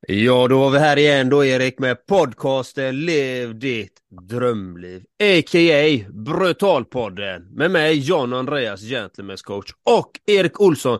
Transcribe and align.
Ja, 0.00 0.48
då 0.48 0.58
var 0.58 0.70
vi 0.70 0.78
här 0.78 0.98
igen 0.98 1.28
då 1.28 1.44
Erik 1.44 1.78
med 1.78 2.06
podcasten 2.06 3.04
Lev 3.04 3.58
ditt 3.58 3.92
drömliv. 4.28 5.04
A.k.a. 5.22 6.10
Brutalpodden 6.10 7.54
med 7.54 7.70
mig 7.70 7.98
John 7.98 8.32
Andreas 8.32 8.80
Gentlemen's 8.80 9.42
coach 9.42 9.70
och 9.84 10.10
Erik 10.26 10.60
Olsson. 10.60 10.98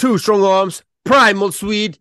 Two 0.00 0.18
strong 0.18 0.44
arms, 0.44 0.82
primal 1.08 1.52
Swede. 1.52 1.94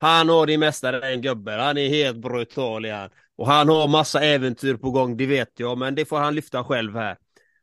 Han 0.00 0.28
har 0.28 0.46
det 0.46 0.58
mesta 0.58 0.92
den 0.92 1.22
gubben. 1.22 1.60
Han 1.60 1.78
är 1.78 1.88
helt 1.88 2.16
brutal 2.16 2.84
igen. 2.84 3.10
Och 3.36 3.46
han 3.46 3.68
har 3.68 3.88
massa 3.88 4.20
äventyr 4.20 4.74
på 4.74 4.90
gång, 4.90 5.16
det 5.16 5.26
vet 5.26 5.52
jag, 5.56 5.78
men 5.78 5.94
det 5.94 6.04
får 6.04 6.18
han 6.18 6.34
lyfta 6.34 6.64
själv 6.64 6.94
här. 6.94 7.16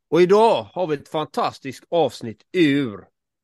Och 0.10 0.21
idag 0.21 0.68
har 0.74 0.88
vi 0.88 0.96
ett 0.96 1.10
fantastiskt 1.10 1.84
avsnitt 1.90 2.42
ur 2.54 3.00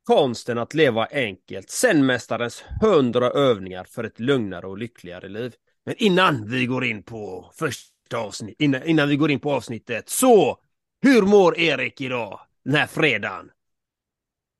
Konsten 0.09 0.57
att 0.57 0.73
leva 0.73 1.05
enkelt. 1.05 1.69
Zenmästarens 1.69 2.63
hundra 2.81 3.29
övningar 3.29 3.83
för 3.83 4.03
ett 4.03 4.19
lugnare 4.19 4.67
och 4.67 4.77
lyckligare 4.77 5.27
liv. 5.27 5.53
Men 5.85 5.95
innan 5.97 6.47
vi 6.47 6.65
går 6.65 6.85
in 6.85 7.03
på 7.03 7.51
första 7.59 8.17
avsnitt, 8.17 8.55
innan, 8.59 8.83
innan 8.83 9.09
vi 9.09 9.15
går 9.15 9.31
in 9.31 9.39
på 9.39 9.53
avsnittet, 9.53 10.09
så 10.09 10.57
hur 11.01 11.21
mår 11.21 11.59
Erik 11.59 12.01
idag 12.01 12.39
den 12.65 12.75
här 12.75 12.87
fredagen? 12.87 13.51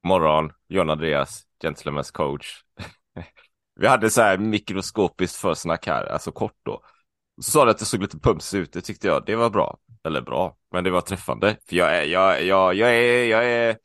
Morgon, 0.04 0.52
John 0.67 0.90
Andreas, 0.90 1.43
Gentlemen's 1.63 2.12
coach. 2.13 2.63
vi 3.79 3.88
hade 3.88 4.09
så 4.09 4.21
här 4.21 4.38
mikroskopiskt 4.38 5.38
försnack 5.38 5.88
här, 5.88 6.05
alltså 6.05 6.31
kort 6.31 6.57
då. 6.63 6.84
Så 7.41 7.52
sa 7.52 7.66
du 7.66 7.71
att 7.71 7.79
det 7.79 7.85
såg 7.85 8.02
lite 8.02 8.20
pumsig 8.20 8.59
ut, 8.59 8.73
det 8.73 8.81
tyckte 8.81 9.07
jag, 9.07 9.26
det 9.26 9.35
var 9.35 9.49
bra. 9.49 9.79
Eller 10.04 10.21
bra, 10.21 10.57
men 10.71 10.84
det 10.84 10.90
var 10.90 11.02
träffande. 11.02 11.57
För 11.70 11.76
jag 11.76 11.98
är, 11.98 12.04
jag, 12.04 12.43
jag, 12.43 12.73
jag 12.73 12.95
är, 12.95 13.26
jag 13.26 13.45
är 13.45 13.77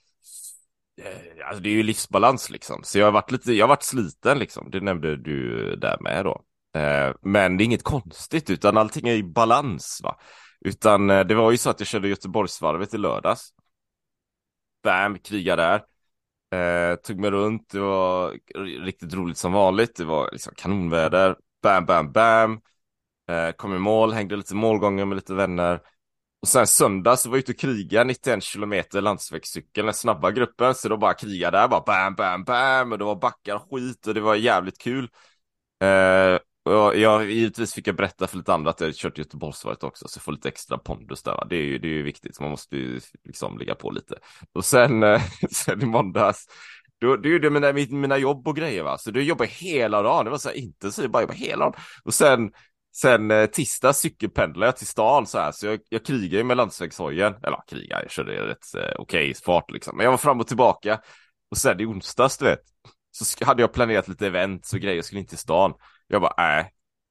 Eh, 1.02 1.46
alltså 1.48 1.62
det 1.62 1.68
är 1.68 1.72
ju 1.74 1.82
livsbalans 1.82 2.50
liksom. 2.50 2.80
Så 2.84 2.98
jag 2.98 3.06
har 3.06 3.12
varit 3.12 3.30
lite, 3.30 3.52
jag 3.52 3.64
har 3.64 3.68
varit 3.68 3.82
sliten 3.82 4.38
liksom. 4.38 4.70
Det 4.70 4.80
nämnde 4.80 5.16
du 5.16 5.76
där 5.76 5.96
med 6.00 6.24
då. 6.24 6.42
Eh, 6.80 7.14
men 7.22 7.56
det 7.56 7.62
är 7.62 7.66
inget 7.66 7.82
konstigt 7.82 8.50
utan 8.50 8.76
allting 8.76 9.08
är 9.08 9.14
i 9.14 9.22
balans 9.22 10.00
va. 10.04 10.16
Utan 10.60 11.10
eh, 11.10 11.20
det 11.20 11.34
var 11.34 11.50
ju 11.50 11.56
så 11.56 11.70
att 11.70 11.80
jag 11.80 11.86
körde 11.86 12.08
Göteborgsvarvet 12.08 12.94
i 12.94 12.98
lördags. 12.98 13.50
Bam, 14.82 15.18
kriga 15.18 15.56
där. 15.56 15.84
Eh, 16.54 16.96
tog 16.96 17.20
mig 17.20 17.30
runt, 17.30 17.68
det 17.70 17.80
var 17.80 18.32
riktigt 18.84 19.14
roligt 19.14 19.38
som 19.38 19.52
vanligt. 19.52 19.96
Det 19.96 20.04
var 20.04 20.28
liksom 20.32 20.52
kanonväder. 20.56 21.36
Bam, 21.62 21.86
bam, 21.86 22.12
bam. 22.12 22.60
Eh, 23.28 23.52
kom 23.52 23.74
i 23.74 23.78
mål, 23.78 24.12
hängde 24.12 24.36
lite 24.36 24.54
målgångar 24.54 25.04
med 25.04 25.16
lite 25.16 25.34
vänner. 25.34 25.80
Och 26.44 26.48
sen 26.48 26.66
söndag 26.66 27.16
så 27.16 27.28
var 27.28 27.36
jag 27.36 27.40
ute 27.40 27.52
och 27.52 27.58
kriga 27.58 28.04
91 28.04 28.42
kilometer 28.42 29.00
landsvägscykel, 29.00 29.84
den 29.84 29.94
snabba 29.94 30.30
gruppen, 30.30 30.74
så 30.74 30.88
då 30.88 30.96
bara 30.96 31.14
kriga 31.14 31.50
där, 31.50 31.68
bara 31.68 31.80
bam, 31.80 32.14
bam, 32.14 32.44
bam, 32.44 32.92
och 32.92 32.98
det 32.98 33.04
var 33.04 33.16
backar 33.16 33.54
och 33.54 33.70
skit 33.70 34.06
och 34.06 34.14
det 34.14 34.20
var 34.20 34.34
jävligt 34.34 34.78
kul. 34.78 35.08
Eh, 35.82 36.38
och 36.64 36.96
jag, 36.96 37.30
givetvis 37.30 37.74
fick 37.74 37.86
jag 37.86 37.96
berätta 37.96 38.26
för 38.26 38.36
lite 38.36 38.54
andra 38.54 38.70
att 38.70 38.80
jag 38.80 38.86
hade 38.86 38.96
kört 38.96 39.18
Göteborgsvarvet 39.18 39.84
också, 39.84 40.08
så 40.08 40.18
jag 40.18 40.22
får 40.22 40.32
lite 40.32 40.48
extra 40.48 40.78
pondus 40.78 41.22
där. 41.22 41.32
Va? 41.32 41.46
Det 41.50 41.56
är 41.56 41.62
ju, 41.62 41.78
det 41.78 41.88
är 41.88 41.92
ju 41.92 42.02
viktigt, 42.02 42.36
så 42.36 42.42
man 42.42 42.50
måste 42.50 42.76
ju 42.76 43.00
liksom 43.24 43.58
ligga 43.58 43.74
på 43.74 43.90
lite. 43.90 44.18
Och 44.52 44.64
sen, 44.64 45.02
eh, 45.02 45.22
sen 45.50 45.82
i 45.82 45.86
måndags, 45.86 46.46
då, 47.00 47.16
då 47.16 47.28
gjorde 47.28 47.46
jag 47.46 47.52
mina, 47.52 47.72
mina 47.72 48.18
jobb 48.18 48.48
och 48.48 48.56
grejer 48.56 48.82
va, 48.82 48.98
så 48.98 49.10
då 49.10 49.20
jobbade 49.20 49.50
jag 49.50 49.68
hela 49.68 50.02
dagen, 50.02 50.24
det 50.24 50.30
var 50.30 50.38
så 50.38 50.48
här 50.48 50.56
intensivt, 50.56 51.10
bara 51.10 51.22
jobbade 51.22 51.38
hela 51.38 51.64
dagen. 51.64 51.80
Och 52.04 52.14
sen 52.14 52.50
Sen 52.96 53.30
eh, 53.30 53.46
tisdag 53.46 53.92
cykelpendlade 53.92 54.66
jag 54.66 54.76
till 54.76 54.86
stan 54.86 55.26
så 55.26 55.38
här, 55.38 55.52
så 55.52 55.66
jag, 55.66 55.80
jag 55.88 56.04
krigade 56.04 56.36
ju 56.36 56.44
med 56.44 56.56
landsvägshojen. 56.56 57.34
Eller 57.34 57.56
ja, 57.56 57.64
kriga, 57.66 58.02
jag 58.02 58.10
körde 58.10 58.46
rätt 58.46 58.74
eh, 58.74 58.82
okej 58.82 58.98
okay, 58.98 59.34
fart 59.34 59.70
liksom. 59.70 59.96
Men 59.96 60.04
jag 60.04 60.10
var 60.10 60.18
fram 60.18 60.40
och 60.40 60.46
tillbaka. 60.46 61.00
Och 61.50 61.56
sen 61.56 61.80
i 61.80 61.86
onsdags, 61.86 62.38
du 62.38 62.44
vet, 62.44 62.60
så 63.10 63.44
hade 63.44 63.62
jag 63.62 63.72
planerat 63.72 64.08
lite 64.08 64.26
event 64.26 64.70
och 64.72 64.78
grejer, 64.78 64.96
jag 64.96 65.04
skulle 65.04 65.20
in 65.20 65.26
till 65.26 65.38
stan. 65.38 65.74
Jag 66.08 66.22
bara, 66.22 66.58
äh, 66.60 66.66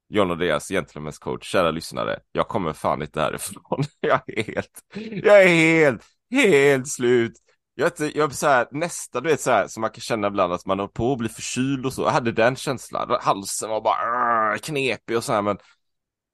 John 0.10 0.32
och 0.32 0.38
deras 0.38 0.72
Gentlemen's 0.72 1.20
coach, 1.20 1.52
kära 1.52 1.72
lyssnare, 1.72 2.20
jag 2.32 2.48
kommer 2.48 2.74
fan 2.74 3.02
inte 3.02 3.22
härifrån. 3.22 3.84
jag 4.00 4.22
är 4.28 4.44
helt, 4.44 4.82
jag 5.24 5.44
är 5.44 5.48
helt, 5.48 6.04
helt 6.32 6.88
slut. 6.88 7.34
Jag, 7.76 7.92
jag, 7.98 8.30
är 8.30 8.34
så 8.34 8.48
här, 8.48 8.68
nästa, 8.72 9.22
du 9.22 9.30
vet 9.30 9.42
så 9.42 9.52
här, 9.52 9.68
som 9.68 9.82
man 9.82 9.90
kan 9.90 10.02
känna 10.02 10.28
ibland 10.28 10.54
att 10.54 10.66
man 10.66 10.80
håller 10.80 10.94
på 10.94 11.12
att 11.12 11.18
bli 11.18 11.30
förkyld 11.30 11.86
och 11.86 11.94
så. 11.94 12.02
Jag 12.02 12.12
hade 12.12 12.32
den 12.32 12.56
känslan. 12.56 13.18
Halsen 13.22 13.70
var 13.70 13.82
bara 13.82 14.58
knepig 14.58 15.18
och 15.18 15.24
så 15.24 15.34
här, 15.34 15.42
men 15.42 15.58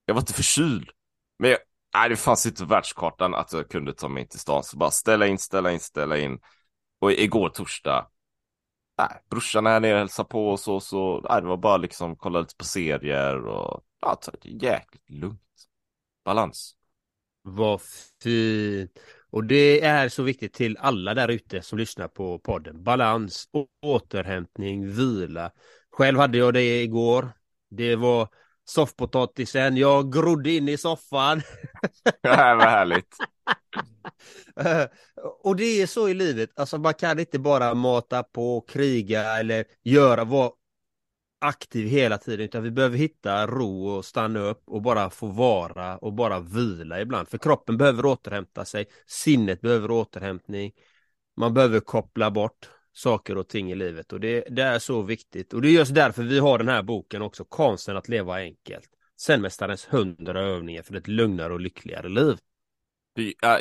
jag 0.10 0.14
var 0.14 0.22
inte 0.22 0.34
förkyld. 0.34 0.90
Men 1.40 1.50
jag, 1.50 1.60
nej, 1.94 2.10
det 2.10 2.16
fanns 2.16 2.46
inte 2.46 2.66
världskartan 2.66 3.36
att 3.36 3.54
jag 3.54 3.70
kunde 3.70 3.94
ta 3.94 4.08
mig 4.08 4.24
in 4.24 4.30
till 4.30 4.40
stan. 4.40 4.64
Så 4.64 4.78
bara 4.78 4.92
ställa 4.92 5.28
in, 5.28 5.38
ställa 5.38 5.72
in, 5.72 5.80
ställa 5.80 6.18
in. 6.18 6.40
Och 7.00 7.12
igår 7.12 7.50
torsdag, 7.50 8.08
nej, 8.98 9.24
brorsan 9.30 9.68
är 9.68 9.72
här 9.72 9.80
nere 9.80 9.94
och 9.94 10.00
hälsar 10.00 10.24
på 10.24 10.50
och 10.50 10.60
så, 10.60 10.80
så 10.80 11.26
nej, 11.30 11.42
det 11.42 11.48
var 11.48 11.58
bara 11.58 11.78
liksom 11.78 12.16
kolla 12.16 12.40
lite 12.40 12.56
på 12.56 12.66
serier 12.66 13.46
och 13.46 13.84
ja, 14.02 14.16
ta 14.16 14.32
det 14.42 14.50
jäkligt 14.50 15.10
lugnt. 15.10 15.42
Balans. 16.26 16.76
Vad 17.42 17.82
fint. 18.24 19.00
Och 19.30 19.44
det 19.44 19.82
är 19.82 20.10
så 20.10 20.24
viktigt 20.24 20.54
till 20.54 20.78
alla 20.78 21.14
där 21.14 21.28
ute 21.28 21.62
som 21.62 21.78
lyssnar 21.78 22.08
på 22.08 22.40
podden. 22.40 22.84
Balans, 22.84 23.50
återhämtning, 23.82 24.92
vila. 24.92 25.52
Själv 25.92 26.20
hade 26.20 26.38
jag 26.38 26.54
det 26.54 26.84
igår. 26.84 27.32
Det 27.70 27.96
var 27.96 28.30
soffpotatisen, 28.70 29.78
jag 29.78 30.14
grodde 30.14 30.52
in 30.52 30.70
i 30.70 30.78
soffan. 30.78 31.42
Det 32.22 32.30
här 32.30 32.56
var 32.56 32.66
härligt. 32.66 33.16
och 35.44 35.56
det 35.56 35.82
är 35.82 35.88
så 35.88 36.10
i 36.10 36.14
livet, 36.14 36.50
alltså 36.56 36.78
man 36.78 36.94
kan 36.94 37.20
inte 37.20 37.40
bara 37.40 37.74
mata 37.74 38.24
på, 38.24 38.62
kriga 38.62 39.38
eller 39.40 39.66
göra, 39.84 40.24
vara 40.24 40.52
aktiv 41.42 41.88
hela 41.88 42.18
tiden, 42.18 42.46
utan 42.46 42.64
vi 42.64 42.72
behöver 42.72 42.98
hitta 42.98 43.48
ro 43.48 43.88
och 43.88 44.06
stanna 44.06 44.40
upp 44.40 44.64
och 44.66 44.82
bara 44.82 45.10
få 45.10 45.28
vara 45.28 45.98
och 45.98 46.14
bara 46.14 46.40
vila 46.40 47.02
ibland. 47.02 47.28
För 47.28 47.38
kroppen 47.38 47.78
behöver 47.78 48.06
återhämta 48.06 48.66
sig, 48.66 48.88
sinnet 49.08 49.62
behöver 49.62 49.92
återhämtning, 49.92 50.72
man 51.38 51.54
behöver 51.54 51.80
koppla 51.80 52.32
bort 52.32 52.70
saker 53.00 53.38
och 53.38 53.48
ting 53.48 53.72
i 53.72 53.76
livet 53.76 54.14
och 54.14 54.20
det, 54.20 54.44
det 54.50 54.64
är 54.64 54.80
så 54.80 55.02
viktigt. 55.02 55.54
Och 55.54 55.62
det 55.62 55.70
är 55.70 55.72
just 55.72 55.96
därför 55.96 56.24
vi 56.24 56.40
har 56.40 56.58
den 56.58 56.68
här 56.68 56.84
boken 56.84 57.22
också, 57.22 57.44
Konsten 57.44 57.98
att 57.98 58.10
leva 58.10 58.36
enkelt. 58.36 58.90
Zenmästarens 59.22 59.88
hundra 59.90 60.42
övningar 60.42 60.84
för 60.84 60.96
ett 60.96 61.08
lugnare 61.08 61.54
och 61.54 61.60
lyckligare 61.60 62.10
liv. 62.10 62.38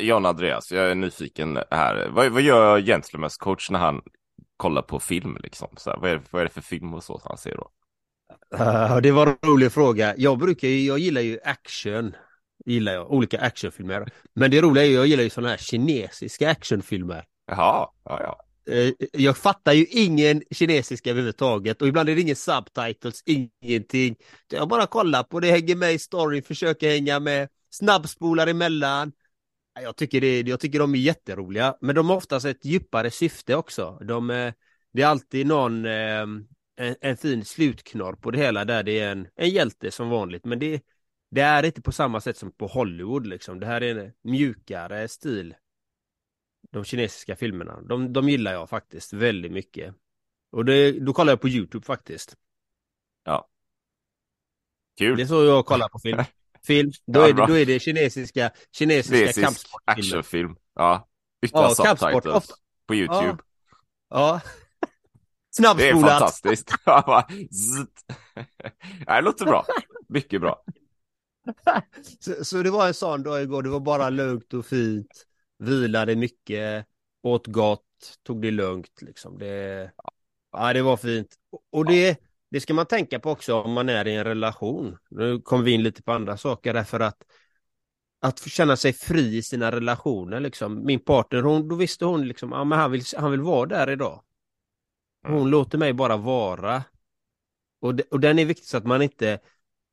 Jan 0.01 0.27
Andreas, 0.27 0.73
jag 0.73 0.91
är 0.91 0.95
nyfiken 0.95 1.59
här. 1.71 2.09
Vad, 2.09 2.33
vad 2.33 2.43
gör 2.43 2.79
Gentlemen's 2.79 3.39
coach 3.39 3.71
när 3.71 3.79
han 3.79 4.03
kollar 4.57 4.83
på 4.83 5.01
film 5.01 5.37
liksom? 5.43 5.69
Så 5.77 5.91
här, 5.91 5.97
vad, 5.97 6.11
är 6.11 6.15
det, 6.15 6.23
vad 6.31 6.43
är 6.43 6.47
det 6.47 6.53
för 6.53 6.61
film 6.61 6.95
och 6.95 7.05
så 7.05 7.21
han 7.25 7.39
ser 7.39 7.57
då? 7.57 7.71
Uh, 8.55 8.97
det 8.97 9.11
var 9.11 9.27
en 9.27 9.37
rolig 9.43 9.73
fråga. 9.73 10.15
Jag 10.17 10.39
brukar 10.39 10.69
ju, 10.69 10.87
jag 10.87 10.99
gillar 10.99 11.21
ju 11.21 11.39
action. 11.45 12.17
Gillar 12.67 12.93
jag, 12.93 13.11
olika 13.11 13.41
actionfilmer. 13.41 14.13
Men 14.35 14.51
det 14.51 14.61
roliga 14.61 14.85
är 14.85 14.89
ju, 14.89 14.95
jag 14.95 15.07
gillar 15.07 15.23
ju 15.23 15.31
sådana 15.31 15.51
här 15.51 15.57
kinesiska 15.57 16.51
actionfilmer. 16.51 17.25
Jaha, 17.47 17.89
ja 18.05 18.21
ja. 18.23 18.48
Eh, 18.69 18.93
jag 19.13 19.37
fattar 19.37 19.73
ju 19.73 19.87
ingen 19.87 20.43
kinesiska 20.51 21.11
överhuvudtaget 21.11 21.83
och 21.83 21.89
ibland 21.89 22.09
är 22.09 22.15
det 22.15 22.21
ingen 22.21 22.37
subtitles, 22.37 23.23
ingenting. 23.27 24.17
Jag 24.49 24.69
bara 24.69 24.87
kollar 24.87 25.23
på 25.23 25.41
det, 25.41 25.51
hänger 25.51 25.77
med 25.77 25.95
i 25.95 25.99
storyn, 25.99 26.43
försöker 26.43 26.91
hänga 26.91 27.21
med, 27.21 27.49
snabbspolar 27.71 28.47
emellan. 28.47 29.13
Jag 29.83 29.97
tycker, 29.97 30.21
det, 30.21 30.41
jag 30.41 30.61
tycker 30.61 30.79
de 30.79 30.95
är 30.95 30.99
jätteroliga, 30.99 31.77
men 31.81 31.95
de 31.95 32.11
har 32.11 32.17
oftast 32.17 32.47
ett 32.47 32.65
djupare 32.65 33.11
syfte 33.11 33.57
också. 33.57 33.99
De, 34.03 34.31
eh, 34.31 34.53
det 34.93 35.03
är 35.03 35.07
alltid 35.07 35.47
någon, 35.47 35.85
eh, 35.85 36.23
en, 36.77 36.97
en 37.01 37.17
fin 37.17 37.45
slutknorr 37.45 38.15
på 38.15 38.31
det 38.31 38.39
hela 38.39 38.65
där 38.65 38.83
det 38.83 39.01
är 39.01 39.13
en, 39.13 39.29
en 39.37 39.51
hjälte 39.51 39.91
som 39.91 40.09
vanligt, 40.09 40.45
men 40.45 40.59
det, 40.59 40.83
det 41.31 41.41
är 41.41 41.63
inte 41.63 41.83
på 41.83 41.93
samma 41.93 42.21
sätt 42.21 42.37
som 42.37 42.53
på 42.53 42.67
Hollywood 42.67 43.27
liksom. 43.27 43.61
Det 43.61 43.67
här 43.67 43.81
är 43.81 43.99
en 43.99 44.13
mjukare 44.23 45.09
stil. 45.09 45.55
De 46.73 46.85
kinesiska 46.85 47.37
filmerna, 47.37 47.81
de, 47.81 48.13
de 48.13 48.29
gillar 48.29 48.53
jag 48.53 48.69
faktiskt 48.69 49.13
väldigt 49.13 49.53
mycket. 49.53 49.95
Och 50.53 50.65
det, 50.65 50.93
då 50.93 51.13
kollar 51.13 51.33
jag 51.33 51.41
på 51.41 51.49
YouTube 51.49 51.87
faktiskt. 51.87 52.37
Ja. 53.25 53.49
Kul. 54.99 55.17
Det 55.17 55.23
är 55.23 55.27
så 55.27 55.45
jag 55.45 55.67
kollar 55.67 55.89
på 55.89 55.99
film. 55.99 56.25
film, 56.67 56.93
då, 57.07 57.21
ja, 57.21 57.29
är, 57.29 57.33
det, 57.33 57.47
då 57.47 57.59
är 57.59 57.67
det 57.67 57.79
kinesiska, 57.79 58.51
kinesiska 58.73 59.17
Kinesisk 59.17 59.45
kampsportfilmer. 59.45 60.19
actionfilm, 60.19 60.57
ja. 60.75 61.09
Utan 61.41 61.63
ja, 61.63 61.75
kampsport, 61.85 62.27
ofta. 62.27 62.55
på 62.87 62.95
YouTube. 62.95 63.39
Ja. 64.09 64.11
ja. 64.11 64.41
Snabbspolat. 65.51 65.79
Det 65.79 65.89
är 65.89 66.11
fantastiskt. 66.11 66.71
det 69.07 69.21
låter 69.21 69.45
bra. 69.45 69.67
Mycket 70.09 70.41
bra. 70.41 70.65
så, 72.21 72.45
så, 72.45 72.63
det 72.63 72.71
var 72.71 72.87
en 72.87 72.95
sån 72.95 73.23
dag 73.23 73.43
igår, 73.43 73.63
det 73.63 73.69
var 73.69 73.81
bara 73.81 74.11
lugnt 74.11 74.55
och 74.55 74.67
fint. 74.67 75.27
Vilade 75.59 76.17
mycket, 76.17 76.87
åt 77.23 77.47
gott, 77.47 78.19
tog 78.23 78.43
det 78.43 78.51
lugnt 78.51 79.03
liksom. 79.03 79.39
Det, 79.39 79.91
ja, 80.53 80.73
det 80.73 80.83
var 80.83 80.97
fint. 80.97 81.37
Och 81.73 81.85
det, 81.85 82.21
det 82.51 82.61
ska 82.61 82.75
man 82.75 82.87
tänka 82.87 83.21
på 83.21 83.31
också 83.31 83.55
om 83.55 83.73
man 83.73 83.89
är 83.89 84.09
i 84.09 84.15
en 84.15 84.25
relation. 84.25 84.99
Nu 85.11 85.41
kommer 85.41 85.65
vi 85.65 85.71
in 85.71 85.83
lite 85.83 86.03
på 86.03 86.13
andra 86.13 86.37
saker 86.37 86.75
därför 86.75 87.01
att 87.01 87.23
att 88.21 88.41
känna 88.41 88.77
sig 88.77 88.93
fri 88.93 89.37
i 89.37 89.43
sina 89.43 89.73
relationer 89.73 90.41
liksom. 90.41 90.85
Min 90.87 91.01
partner, 91.01 91.43
hon, 91.43 91.69
då 91.69 91.75
visste 91.75 92.05
hon 92.05 92.29
liksom, 92.29 92.53
ja 92.53 92.65
men 92.65 92.79
han 92.79 92.91
vill, 92.91 93.03
han 93.17 93.31
vill 93.31 93.41
vara 93.41 93.67
där 93.67 93.91
idag. 93.91 94.23
Hon 95.23 95.37
mm. 95.37 95.49
låter 95.49 95.79
mig 95.79 95.93
bara 95.93 96.17
vara. 96.17 96.83
Och, 97.81 97.95
de, 97.95 98.03
och 98.11 98.21
den 98.21 98.39
är 98.39 98.45
viktig 98.45 98.69
så 98.69 98.77
att 98.77 98.87
man 98.87 99.03
inte, 99.03 99.41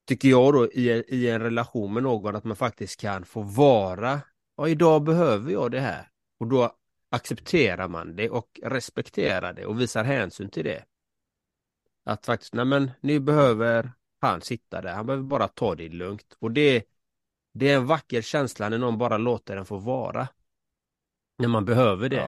tycker 0.08 0.30
jag 0.30 0.54
då, 0.54 0.72
i, 0.72 0.90
i 1.08 1.30
en 1.30 1.42
relation 1.42 1.94
med 1.94 2.04
någon, 2.04 2.36
att 2.36 2.44
man 2.44 2.56
faktiskt 2.56 3.02
kan 3.02 3.26
få 3.26 3.42
vara, 3.42 4.22
ja 4.58 4.68
idag 4.68 5.04
behöver 5.04 5.52
jag 5.52 5.72
det 5.72 5.80
här. 5.80 6.10
Och 6.40 6.48
då 6.48 6.76
accepterar 7.10 7.88
man 7.88 8.16
det 8.16 8.30
och 8.30 8.60
respekterar 8.64 9.54
det 9.54 9.66
och 9.66 9.82
visar 9.82 10.04
hänsyn 10.04 10.50
till 10.50 10.64
det. 10.64 10.86
Att 12.04 12.26
faktiskt, 12.26 12.54
nej 12.54 12.66
men 12.66 12.92
nu 13.02 13.20
behöver 13.20 13.92
han 14.22 14.42
sitta 14.42 14.82
där, 14.82 14.94
han 14.94 15.06
behöver 15.06 15.24
bara 15.24 15.48
ta 15.48 15.76
det 15.76 15.90
lugnt. 15.90 16.38
Och 16.40 16.52
det, 16.52 16.84
det 17.54 17.70
är 17.70 17.76
en 17.76 17.86
vacker 17.86 18.22
känsla 18.22 18.70
när 18.70 18.78
någon 18.78 18.98
bara 18.98 19.18
låter 19.18 19.56
den 19.56 19.66
få 19.66 19.78
vara. 19.78 20.28
När 21.38 21.48
man 21.48 21.66
behöver 21.66 22.10
det. 22.10 22.28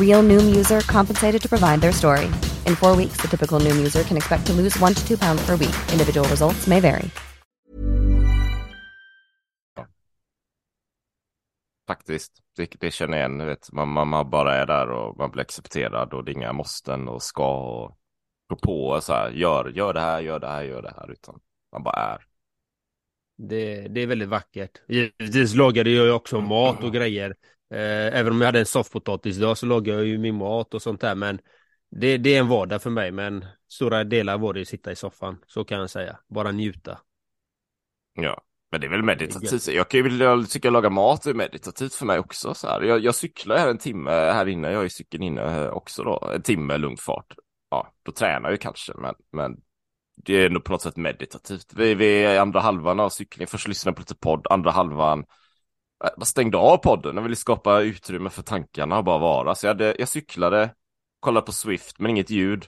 Real 0.00 0.22
Noom 0.22 0.56
user 0.56 0.80
compensated 0.80 1.42
to 1.42 1.48
provide 1.48 1.80
their 1.80 1.92
story. 1.92 2.24
In 2.66 2.76
four 2.76 2.96
weeks, 2.96 3.20
the 3.20 3.28
typical 3.28 3.60
Noom 3.60 3.76
user 3.76 4.02
can 4.02 4.16
expect 4.16 4.46
to 4.46 4.52
lose 4.52 4.80
one 4.80 4.94
to 4.94 5.06
two 5.06 5.18
pounds 5.18 5.46
per 5.46 5.56
week. 5.56 5.76
Individual 5.92 6.28
results 6.28 6.66
may 6.66 6.80
vary. 6.80 7.10
Faktiskt, 11.88 12.32
det, 12.56 12.80
det 12.80 12.90
känner 12.90 13.18
jag 13.18 13.30
igen. 13.30 13.46
Vet, 13.46 13.72
man, 13.72 13.88
man, 13.88 14.08
man, 14.08 14.30
bara 14.30 14.54
är 14.54 14.66
där 14.66 14.88
och 14.90 15.16
man 15.16 15.30
blir 15.30 15.42
accepterad 15.42 16.14
och 16.14 16.24
det 16.24 16.32
är 16.32 16.34
inga 16.34 16.52
måsten 16.52 17.08
och 17.08 17.22
ska 17.22 17.58
och 17.58 17.96
gå 18.48 18.56
på 18.56 18.88
och 18.88 19.02
så 19.02 19.12
här, 19.12 19.30
gör, 19.30 19.68
gör 19.68 19.92
det 19.94 20.00
här, 20.00 20.20
gör 20.20 20.40
det 20.40 20.46
här, 20.46 20.62
gör 20.62 20.82
det 20.82 20.94
här, 20.96 21.10
utan 21.10 21.40
man 21.72 21.82
bara 21.82 21.96
är. 21.96 22.18
Det, 23.38 23.88
det 23.88 24.00
är 24.00 24.06
väldigt 24.06 24.28
vackert. 24.28 24.70
Givetvis 24.88 25.54
lagade 25.54 25.90
jag 25.90 26.16
också 26.16 26.40
mat 26.40 26.84
och 26.84 26.92
grejer. 26.92 27.36
Eh, 27.70 28.18
även 28.18 28.32
om 28.32 28.40
jag 28.40 28.48
hade 28.48 28.58
en 28.58 28.66
soffpotatis 28.66 29.36
idag 29.36 29.58
så 29.58 29.66
lagade 29.66 29.98
jag 29.98 30.06
ju 30.06 30.18
min 30.18 30.34
mat 30.34 30.74
och 30.74 30.82
sånt 30.82 31.00
där. 31.00 31.14
Men 31.14 31.38
det, 31.90 32.18
det 32.18 32.34
är 32.34 32.40
en 32.40 32.48
vardag 32.48 32.82
för 32.82 32.90
mig. 32.90 33.12
Men 33.12 33.44
stora 33.68 34.04
delar 34.04 34.38
var 34.38 34.52
det 34.52 34.60
att 34.60 34.68
sitta 34.68 34.92
i 34.92 34.96
soffan. 34.96 35.38
Så 35.46 35.64
kan 35.64 35.80
jag 35.80 35.90
säga. 35.90 36.18
Bara 36.28 36.52
njuta. 36.52 36.98
Ja, 38.14 38.42
men 38.70 38.80
det 38.80 38.86
är 38.86 38.90
väl 38.90 39.02
meditativt. 39.02 39.68
Jag 39.68 39.88
kan 39.88 40.00
ju 40.00 40.16
jag 40.16 40.50
tycka 40.50 40.70
laga 40.70 40.90
mat 40.90 41.26
är 41.26 41.34
meditativt 41.34 41.94
för 41.94 42.06
mig 42.06 42.18
också. 42.18 42.54
Så 42.54 42.68
här. 42.68 42.82
Jag, 42.82 43.00
jag 43.00 43.14
cyklar 43.14 43.56
här 43.56 43.68
en 43.68 43.78
timme 43.78 44.10
här 44.10 44.48
inne. 44.48 44.72
Jag 44.72 44.82
ju 44.82 44.88
cykeln 44.88 45.22
inne 45.22 45.68
också 45.70 46.02
då. 46.02 46.30
En 46.34 46.42
timme 46.42 46.76
lugn 46.76 46.96
fart. 46.96 47.34
Ja, 47.70 47.92
då 48.02 48.12
tränar 48.12 48.50
jag 48.50 48.60
kanske, 48.60 48.92
men, 48.96 49.14
men 49.32 49.56
det 50.24 50.34
är 50.34 50.50
nog 50.50 50.64
på 50.64 50.72
något 50.72 50.82
sätt 50.82 50.96
meditativt. 50.96 51.72
Vi, 51.76 51.94
vi 51.94 52.24
är 52.24 52.40
andra 52.40 52.60
halvan 52.60 53.00
av 53.00 53.08
cyklingen. 53.08 53.48
Först 53.48 53.68
lyssnade 53.68 53.94
på 53.94 54.00
lite 54.00 54.14
podd, 54.14 54.46
andra 54.50 54.70
halvan 54.70 55.24
jag 55.98 56.18
äh, 56.18 56.24
stängde 56.24 56.58
av 56.58 56.76
podden. 56.76 57.16
Jag 57.16 57.22
ville 57.22 57.36
skapa 57.36 57.80
utrymme 57.80 58.30
för 58.30 58.42
tankarna 58.42 58.98
och 58.98 59.04
bara 59.04 59.18
vara. 59.18 59.54
Så 59.54 59.66
jag, 59.66 59.70
hade, 59.70 59.96
jag 59.98 60.08
cyklade, 60.08 60.74
kollade 61.20 61.46
på 61.46 61.52
Swift, 61.52 61.98
men 61.98 62.10
inget 62.10 62.30
ljud. 62.30 62.66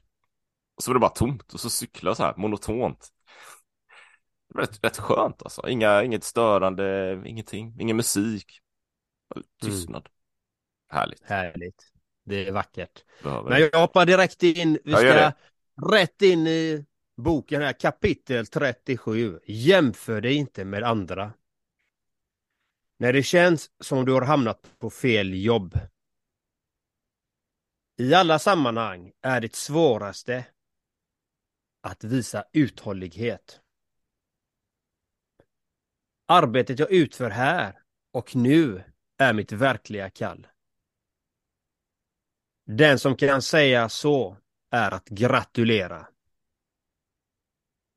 Och 0.77 0.83
så 0.83 0.91
var 0.91 0.95
det 0.95 1.01
bara 1.01 1.11
tomt 1.11 1.53
och 1.55 1.61
så 1.61 1.71
cyklade 1.71 2.11
jag 2.11 2.17
så 2.17 2.23
här 2.23 2.35
monotont. 2.37 3.09
Det 4.49 4.55
var 4.55 4.63
rätt, 4.63 4.85
rätt 4.85 4.99
skönt 4.99 5.43
alltså. 5.43 5.69
Inga, 5.69 6.03
inget 6.03 6.25
störande, 6.25 7.23
ingenting, 7.27 7.77
ingen 7.81 7.97
musik. 7.97 8.61
Tystnad. 9.63 10.09
Mm. 10.09 11.01
Härligt. 11.01 11.23
Härligt. 11.25 11.93
Det 12.25 12.49
är 12.49 12.53
vackert. 12.53 13.05
Behöver. 13.23 13.51
Men 13.51 13.61
jag 13.73 13.81
hoppar 13.81 14.07
direkt 14.07 14.43
in. 14.43 14.79
Vi 14.85 14.93
ska 14.93 15.33
rätt 15.93 16.23
in 16.23 16.47
i 16.47 16.87
boken 17.17 17.63
här, 17.63 17.73
kapitel 17.73 18.47
37. 18.47 19.41
Jämför 19.47 20.21
dig 20.21 20.35
inte 20.35 20.65
med 20.65 20.83
andra. 20.83 21.33
När 23.01 23.13
det 23.13 23.23
känns 23.23 23.71
som 23.81 24.05
du 24.05 24.13
har 24.13 24.23
hamnat 24.23 24.79
på 24.79 24.91
fel 24.91 25.45
jobb. 25.45 25.79
I 27.97 28.15
alla 28.15 28.39
sammanhang 28.39 29.13
är 29.23 29.41
det 29.41 29.55
svåraste 29.55 30.47
att 31.81 32.05
visa 32.05 32.45
uthållighet. 32.53 33.61
Arbetet 36.27 36.79
jag 36.79 36.91
utför 36.91 37.31
här 37.31 37.83
och 38.13 38.37
nu 38.37 38.85
är 39.19 39.33
mitt 39.33 39.53
verkliga 39.53 40.11
kall. 40.11 40.47
Den 42.65 42.99
som 42.99 43.17
kan 43.17 43.43
säga 43.43 43.89
så 43.89 44.37
är 44.71 44.95
att 44.95 45.09
gratulera. 45.09 46.09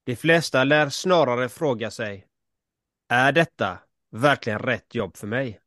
De 0.03 0.15
flesta 0.15 0.63
lär 0.63 0.89
snarare 0.89 1.50
fråga 1.50 1.91
sig, 1.91 2.27
är 3.08 3.31
detta 3.31 3.79
verkligen 4.12 4.60
rätt 4.60 4.96
jobb 4.96 5.18
för 5.18 5.27
mig? 5.27 5.60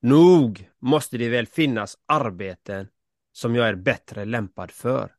Nog 0.00 0.70
måste 0.78 1.18
det 1.18 1.28
väl 1.28 1.46
finnas 1.46 1.98
arbeten 2.06 2.88
som 3.32 3.54
jag 3.54 3.68
är 3.68 3.74
bättre 3.74 4.24
lämpad 4.24 4.70
för. 4.70 5.16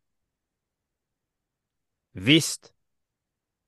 Visst, 2.11 2.73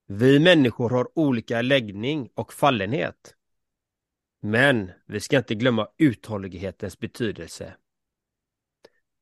vi 0.08 0.40
människor 0.40 0.90
har 0.90 1.20
olika 1.20 1.62
läggning 1.62 2.30
och 2.34 2.54
fallenhet. 2.54 3.36
Men 4.42 4.92
vi 5.06 5.20
ska 5.20 5.38
inte 5.38 5.56
glömma 5.56 5.88
uthållighetens 5.98 7.00
betydelse. 7.00 7.76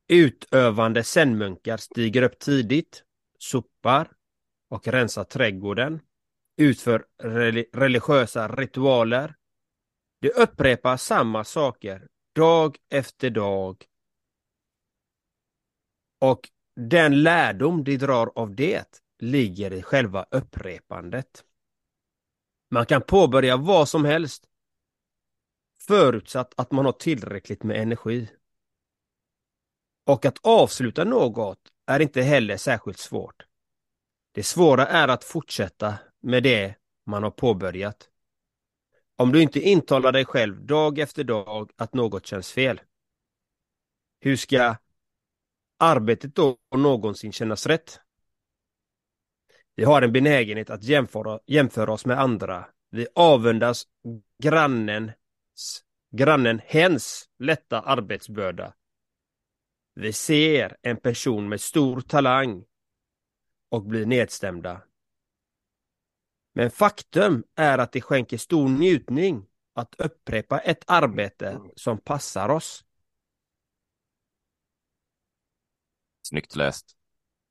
Utövande 0.07 1.03
zenmunkar 1.03 1.77
stiger 1.77 2.21
upp 2.21 2.39
tidigt, 2.39 3.03
sopar 3.37 4.11
och 4.69 4.87
rensar 4.87 5.23
trädgården, 5.23 5.99
utför 6.57 7.05
religiösa 7.73 8.47
ritualer. 8.47 9.35
De 10.21 10.29
upprepar 10.29 10.97
samma 10.97 11.43
saker 11.43 12.07
dag 12.35 12.77
efter 12.89 13.29
dag. 13.29 13.85
Och 16.21 16.49
den 16.75 17.23
lärdom 17.23 17.83
de 17.83 17.97
drar 17.97 18.31
av 18.35 18.55
det 18.55 19.01
ligger 19.19 19.73
i 19.73 19.81
själva 19.81 20.25
upprepandet. 20.31 21.45
Man 22.71 22.85
kan 22.85 23.01
påbörja 23.01 23.57
vad 23.57 23.89
som 23.89 24.05
helst 24.05 24.49
förutsatt 25.87 26.53
att 26.57 26.71
man 26.71 26.85
har 26.85 26.91
tillräckligt 26.91 27.63
med 27.63 27.81
energi. 27.81 28.29
Och 30.05 30.25
att 30.25 30.37
avsluta 30.41 31.03
något 31.03 31.59
är 31.85 31.99
inte 31.99 32.21
heller 32.21 32.57
särskilt 32.57 32.99
svårt. 32.99 33.45
Det 34.31 34.43
svåra 34.43 34.87
är 34.87 35.07
att 35.07 35.23
fortsätta 35.23 35.97
med 36.23 36.43
det 36.43 36.75
man 37.05 37.23
har 37.23 37.31
påbörjat. 37.31 38.09
Om 39.15 39.31
du 39.31 39.41
inte 39.41 39.59
intalar 39.59 40.11
dig 40.11 40.25
själv 40.25 40.65
dag 40.65 40.99
efter 40.99 41.23
dag 41.23 41.71
att 41.75 41.93
något 41.93 42.25
känns 42.25 42.51
fel. 42.51 42.81
Hur 44.19 44.35
ska 44.35 44.75
arbetet 45.79 46.35
då 46.35 46.57
någonsin 46.75 47.31
kännas 47.31 47.67
rätt? 47.67 47.99
Vi 49.75 49.83
har 49.83 50.01
en 50.01 50.11
benägenhet 50.11 50.69
att 50.69 50.83
jämföra, 50.83 51.39
jämföra 51.45 51.93
oss 51.93 52.05
med 52.05 52.19
andra. 52.19 52.65
Vi 52.89 53.07
avundas 53.15 53.83
grannens, 54.43 55.15
grannen 56.11 56.61
hens 56.65 57.29
lätta 57.39 57.81
arbetsbörda. 57.81 58.73
Vi 59.95 60.13
ser 60.13 60.77
en 60.81 60.97
person 60.97 61.49
med 61.49 61.61
stor 61.61 62.01
talang 62.01 62.65
och 63.69 63.83
blir 63.83 64.05
nedstämda. 64.05 64.81
Men 66.53 66.71
faktum 66.71 67.43
är 67.55 67.77
att 67.77 67.91
det 67.91 68.01
skänker 68.01 68.37
stor 68.37 68.69
njutning 68.69 69.45
att 69.75 69.95
upprepa 69.97 70.59
ett 70.59 70.83
arbete 70.87 71.59
som 71.75 71.97
passar 71.97 72.49
oss. 72.49 72.85
Snyggt 76.27 76.55
läst. 76.55 76.91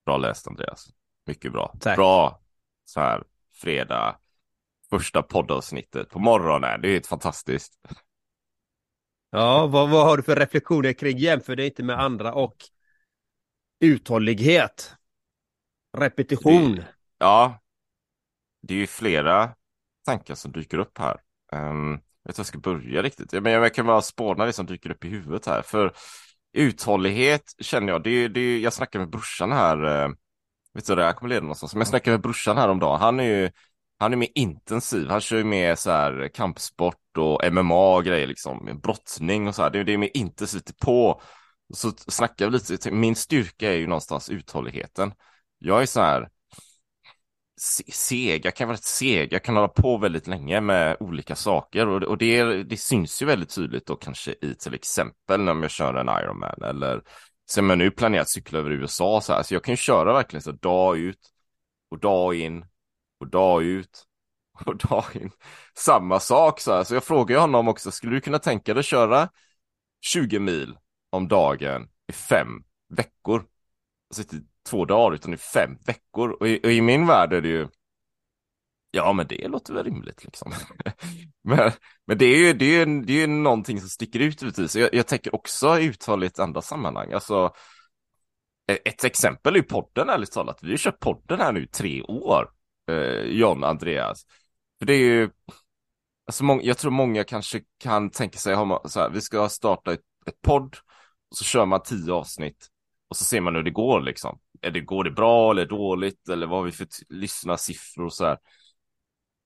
Bra 0.05 0.17
läst 0.17 0.47
Andreas. 0.47 0.89
Mycket 1.27 1.53
bra. 1.53 1.75
Tack. 1.81 1.97
Bra 1.97 2.43
så 2.85 3.01
här 3.01 3.25
fredag. 3.53 4.19
Första 4.91 5.23
poddavsnittet 5.23 6.09
på 6.09 6.19
morgonen. 6.19 6.81
Det 6.81 6.89
är 6.89 6.93
helt 6.93 7.07
fantastiskt. 7.07 7.81
Ja, 9.31 9.67
vad, 9.67 9.91
vad 9.91 10.07
har 10.07 10.17
du 10.17 10.23
för 10.23 10.37
reflektioner 10.37 10.93
kring 10.93 11.19
jämför 11.19 11.57
det 11.57 11.67
inte 11.67 11.83
med 11.83 12.01
andra 12.01 12.35
och 12.35 12.57
uthållighet? 13.81 14.95
Repetition. 15.97 16.83
Ja. 17.19 17.62
Det 18.63 18.75
är 18.75 18.79
ju 18.79 18.87
flera 18.87 19.55
tankar 20.07 20.35
som 20.35 20.53
dyker 20.53 20.79
upp 20.79 20.99
här. 20.99 21.17
Um, 21.53 21.91
jag 21.91 22.29
vet 22.29 22.39
inte 22.39 22.41
jag 22.41 22.47
ska 22.47 22.59
börja 22.59 23.03
riktigt. 23.03 23.33
Men 23.33 23.53
jag 23.53 23.75
kan 23.75 23.87
bara 23.87 24.03
spåna 24.03 24.45
det 24.45 24.53
som 24.53 24.67
dyker 24.67 24.91
upp 24.91 25.05
i 25.05 25.09
huvudet 25.09 25.47
här. 25.47 25.63
För 25.63 25.93
uthållighet 26.53 27.55
känner 27.59 27.93
jag, 27.93 28.03
det, 28.03 28.29
det, 28.29 28.61
jag 28.61 28.73
snackade 28.73 29.05
med 29.05 29.11
brorsan 29.11 29.53
här. 29.53 29.85
Uh, 29.85 30.15
vet 30.75 30.87
du 30.87 30.93
vad 30.93 30.99
det 30.99 31.05
här 31.05 31.13
kommer 31.13 31.29
leda 31.29 31.41
någonstans? 31.41 31.75
Men 31.75 31.81
jag 31.81 31.89
snackade 31.89 32.15
med 32.15 32.23
brorsan 32.23 32.57
här 32.57 32.69
om 32.69 32.79
dagen. 32.79 33.01
Han 33.01 33.21
är 33.21 33.25
ju 33.25 33.51
han 34.03 34.13
är 34.13 34.17
mer 34.17 34.29
intensiv. 34.35 35.09
Han 35.09 35.21
kör 35.21 35.37
ju 35.37 35.45
mer 35.45 35.75
så 35.75 35.91
här 35.91 36.29
kampsport 36.35 37.17
och 37.19 37.53
MMA 37.53 37.97
och 37.97 38.05
grejer 38.05 38.27
liksom. 38.27 38.81
Brottning 38.83 39.49
och 39.49 39.55
så 39.55 39.63
här. 39.63 39.71
Det, 39.71 39.85
det 39.85 39.93
är 39.93 39.99
mer 39.99 40.11
intensivt 40.15 40.79
på. 40.79 41.23
Så 41.75 41.93
snackar 42.09 42.51
vi 42.51 42.53
lite. 42.53 42.91
Min 42.91 43.17
styrka 43.17 43.73
är 43.73 43.77
ju 43.77 43.87
någonstans 43.87 44.31
uthålligheten. 44.31 45.13
Jag 45.59 45.83
är 45.83 45.87
så 45.87 46.01
här 46.01 46.29
seg, 47.93 48.47
jag 48.47 48.57
kan 48.57 48.69
vara 48.69 48.77
rätt 48.77 48.85
seg, 48.85 49.33
jag 49.33 49.45
kan 49.45 49.57
hålla 49.57 49.69
på 49.69 49.99
väldigt 49.99 50.27
länge 50.27 50.61
med 50.61 50.97
olika 51.01 51.37
saker 51.37 51.89
och, 51.89 52.03
och 52.03 52.19
det, 52.19 52.63
det 52.63 52.77
syns 52.77 53.23
ju 53.23 53.27
väldigt 53.27 53.55
tydligt 53.55 53.87
då 53.87 53.97
kanske 53.97 54.35
i 54.41 54.55
till 54.55 54.75
exempel 54.75 55.41
när 55.41 55.55
jag 55.55 55.71
kör 55.71 55.95
en 55.95 56.09
Ironman 56.09 56.63
eller 56.63 57.03
som 57.45 57.71
jag 57.71 57.79
nu 57.79 57.91
planerat 57.91 58.29
cykla 58.29 58.59
över 58.59 58.71
USA 58.71 59.21
så 59.21 59.33
här, 59.33 59.43
så 59.43 59.55
jag 59.55 59.65
kan 59.65 59.73
ju 59.73 59.77
köra 59.77 60.13
verkligen 60.13 60.43
så 60.43 60.53
dag 60.53 60.99
ut 60.99 61.31
och 61.91 62.01
dag 62.01 62.35
in 62.35 62.67
och 63.21 63.31
dag 63.31 63.63
ut 63.63 64.05
och 64.67 64.77
dag 64.77 65.05
in. 65.15 65.31
Samma 65.75 66.21
sak 66.21 66.61
så 66.61 66.73
här, 66.73 66.85
så 66.85 66.95
jag 66.95 67.05
frågar 67.05 67.41
honom 67.41 67.69
också, 67.69 67.91
skulle 67.91 68.13
du 68.13 68.21
kunna 68.21 68.39
tänka 68.39 68.75
dig 68.75 68.81
att 68.81 68.87
köra 68.87 69.29
20 70.01 70.39
mil 70.39 70.77
om 71.11 71.29
dagen 71.29 71.89
i 72.09 72.13
fem 72.13 72.49
veckor? 72.89 73.47
Alltså 74.11 74.37
två 74.71 74.85
dagar 74.85 75.15
utan 75.15 75.35
i 75.35 75.37
fem 75.37 75.77
veckor 75.87 76.31
och 76.31 76.49
i, 76.49 76.61
och 76.63 76.73
i 76.73 76.81
min 76.81 77.07
värld 77.07 77.33
är 77.33 77.41
det 77.41 77.49
ju 77.49 77.69
Ja 78.95 79.13
men 79.13 79.27
det 79.27 79.49
låter 79.49 79.75
väl 79.75 79.85
rimligt 79.85 80.25
liksom. 80.25 80.53
men, 81.45 81.73
men 82.07 82.19
det 82.19 82.25
är 82.25 82.37
ju 82.37 82.53
det 82.53 82.77
är, 82.77 82.87
det 82.87 83.13
är 83.13 83.21
ju 83.21 83.27
någonting 83.27 83.81
som 83.81 83.89
sticker 83.89 84.21
ut 84.21 84.43
givetvis. 84.43 84.77
Jag, 84.77 84.95
jag 84.95 85.07
tänker 85.07 85.35
också 85.35 85.79
uthålligt 85.79 86.39
andra 86.39 86.63
sammanhang. 86.63 87.13
Alltså, 87.13 87.55
e, 88.71 88.79
ett 88.85 89.05
exempel 89.05 89.55
är 89.55 89.59
ju 89.59 89.63
podden 89.63 90.09
ärligt 90.09 90.33
talat. 90.33 90.59
Vi 90.63 90.71
har 90.71 90.77
kört 90.77 91.01
podden 91.01 91.41
här 91.41 91.53
nu 91.53 91.65
i 91.65 91.67
tre 91.67 92.03
år. 92.03 92.51
Eh, 92.91 93.23
John, 93.23 93.65
Andreas. 93.65 94.27
För 94.79 94.87
det 94.87 94.95
är 94.95 94.99
ju, 94.99 95.31
alltså 96.27 96.45
må, 96.45 96.61
jag 96.63 96.79
tror 96.79 96.91
många 96.91 97.25
kanske 97.25 97.61
kan 97.79 98.11
tänka 98.11 98.39
sig, 98.39 98.55
så 98.85 99.01
här, 99.01 99.11
vi 99.11 99.21
ska 99.21 99.49
starta 99.49 99.93
ett, 99.93 100.01
ett 100.27 100.41
podd 100.43 100.77
och 101.31 101.37
så 101.37 101.45
kör 101.45 101.67
man 101.67 101.83
tio 101.83 102.13
avsnitt 102.13 102.69
och 103.09 103.17
så 103.17 103.25
ser 103.25 103.41
man 103.41 103.55
hur 103.55 103.63
det 103.63 103.71
går 103.71 104.01
liksom. 104.01 104.39
Är 104.63 104.71
det, 104.71 104.81
går 104.81 105.05
det 105.05 105.11
bra 105.11 105.51
eller 105.51 105.67
dåligt 105.67 106.29
eller 106.29 106.47
vad 106.47 106.59
har 106.59 106.65
vi 106.65 106.73
för 106.73 106.87
lyssnarsiffror 107.09 108.05
och 108.05 108.13
så 108.13 108.25
här. 108.25 108.39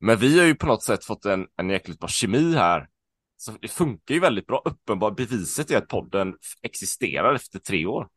Men 0.00 0.18
vi 0.18 0.38
har 0.38 0.46
ju 0.46 0.54
på 0.54 0.66
något 0.66 0.82
sätt 0.82 1.04
fått 1.04 1.24
en, 1.24 1.46
en 1.56 1.70
jäkligt 1.70 1.98
bra 2.00 2.08
kemi 2.08 2.54
här. 2.54 2.88
Så 3.36 3.52
det 3.52 3.68
funkar 3.68 4.14
ju 4.14 4.20
väldigt 4.20 4.46
bra. 4.46 4.62
Uppenbart 4.64 5.16
beviset 5.16 5.70
är 5.70 5.76
att 5.78 5.88
podden 5.88 6.34
existerar 6.62 7.34
efter 7.34 7.58
tre 7.58 7.86
år. 7.86 8.08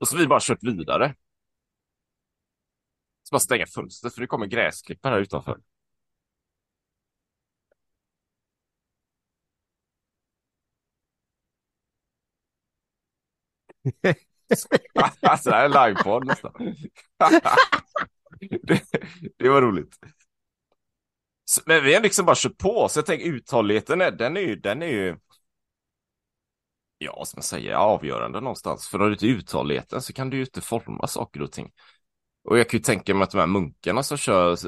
Och 0.00 0.08
så 0.08 0.16
har 0.16 0.20
vi 0.20 0.26
bara 0.26 0.40
kört 0.42 0.62
vidare. 0.62 1.14
Så 3.22 3.32
bara 3.34 3.40
stänga 3.40 3.66
fönstret 3.66 4.14
för 4.14 4.20
det 4.20 4.26
kommer 4.26 4.46
gräsklippare 4.46 5.12
här 5.14 5.20
utanför. 5.20 5.60
alltså 15.20 15.50
det 15.50 15.56
här 15.56 15.64
är 15.64 15.88
livepodd 15.88 16.26
nästan. 16.26 16.52
det, 18.62 18.82
det 19.38 19.48
var 19.48 19.62
roligt. 19.62 19.98
Men 21.66 21.84
vi 21.84 21.94
har 21.94 22.00
liksom 22.02 22.26
bara 22.26 22.36
kört 22.38 22.58
på, 22.58 22.88
så 22.88 22.98
jag 22.98 23.06
tänker 23.06 23.26
uthålligheten, 23.26 24.00
är, 24.00 24.10
den 24.10 24.36
är 24.36 24.40
ju, 24.40 24.56
den 24.56 24.82
är 24.82 24.86
ju 24.86 25.16
Ja, 26.98 27.22
som 27.24 27.36
man 27.38 27.42
säger, 27.42 27.74
avgörande 27.74 28.40
någonstans. 28.40 28.88
För 28.88 28.98
har 28.98 29.06
du 29.06 29.12
inte 29.12 29.26
uthålligheten 29.26 30.02
så 30.02 30.12
kan 30.12 30.30
du 30.30 30.36
ju 30.36 30.42
inte 30.42 30.60
forma 30.60 31.06
saker 31.06 31.42
och 31.42 31.52
ting. 31.52 31.72
Och 32.44 32.58
jag 32.58 32.68
kan 32.68 32.78
ju 32.78 32.82
tänka 32.82 33.14
mig 33.14 33.24
att 33.24 33.30
de 33.30 33.38
här 33.38 33.46
munkarna 33.46 34.02
som 34.02 34.16
kör 34.16 34.58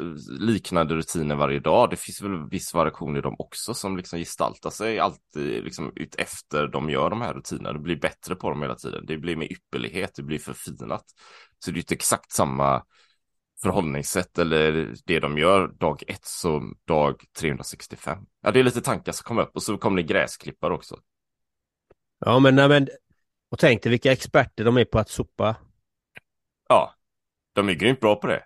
liknande 0.41 0.95
rutiner 0.95 1.35
varje 1.35 1.61
dag, 1.61 1.91
det 1.91 1.97
finns 1.97 2.23
väl 2.23 2.49
viss 2.49 2.75
variation 2.75 3.17
i 3.17 3.21
dem 3.21 3.37
också 3.39 3.75
som 3.75 3.97
liksom 3.97 4.19
gestaltar 4.19 4.71
sig 4.71 4.99
alltid 4.99 5.65
liksom 5.65 5.93
ut 5.97 6.15
efter 6.15 6.67
de 6.67 6.91
gör 6.91 7.11
de 7.11 7.21
här 7.21 7.35
rutinerna. 7.35 7.73
Det 7.73 7.79
blir 7.79 7.97
bättre 7.97 8.35
på 8.35 8.51
dem 8.51 8.63
hela 8.63 8.75
tiden. 8.75 9.07
Det 9.07 9.19
blir 9.19 9.37
med 9.37 9.51
ypperlighet, 9.51 10.15
det 10.15 10.23
blir 10.23 10.39
förfinat. 10.39 11.05
Så 11.59 11.71
det 11.71 11.77
är 11.77 11.79
inte 11.79 11.95
exakt 11.95 12.33
samma 12.33 12.83
förhållningssätt 13.63 14.39
eller 14.39 14.95
det 15.05 15.21
de 15.21 15.39
gör 15.39 15.69
dag 15.69 16.03
ett 16.07 16.25
som 16.25 16.79
dag 16.85 17.25
365. 17.39 18.19
Ja, 18.41 18.51
det 18.51 18.61
är 18.61 18.65
lite 18.65 18.81
tankar 18.81 19.13
som 19.13 19.25
kommer 19.25 19.43
upp 19.43 19.57
och 19.57 19.63
så 19.63 19.79
kommer 19.79 19.97
det 19.97 20.09
gräsklippare 20.09 20.75
också. 20.75 20.99
Ja, 22.19 22.39
men, 22.39 22.55
nej, 22.55 22.69
men 22.69 22.89
och 23.51 23.59
tänk 23.59 23.83
dig 23.83 23.91
vilka 23.91 24.13
experter 24.13 24.65
de 24.65 24.77
är 24.77 24.85
på 24.85 24.99
att 24.99 25.11
sopa. 25.11 25.57
Ja, 26.69 26.96
de 27.57 27.69
är 27.69 27.75
grymt 27.75 28.01
bra 28.01 28.17
på 28.17 28.27
det. 28.27 28.43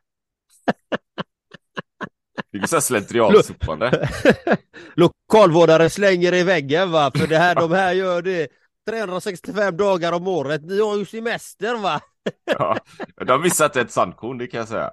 Det 2.53 2.59
är 2.59 2.67
så 2.67 2.81
slentriansopande. 2.81 4.09
Lokalvårdare 4.95 5.91
slänger 5.91 6.35
i 6.35 6.43
väggen 6.43 6.91
va, 6.91 7.13
för 7.15 7.27
det 7.27 7.39
här, 7.39 7.55
de 7.55 7.73
här 7.73 7.93
gör 7.93 8.23
det 8.23 8.49
365 8.89 9.77
dagar 9.77 10.13
om 10.13 10.29
året. 10.29 10.63
Ni 10.63 10.81
har 10.81 10.99
ju 10.99 11.05
semester 11.05 11.77
va? 11.77 12.01
Ja, 12.45 12.77
de 13.17 13.31
har 13.31 13.39
missat 13.39 13.77
ett 13.77 13.91
sandkorn, 13.91 14.39
det 14.39 14.47
kan 14.47 14.59
jag 14.59 14.69
säga. 14.69 14.93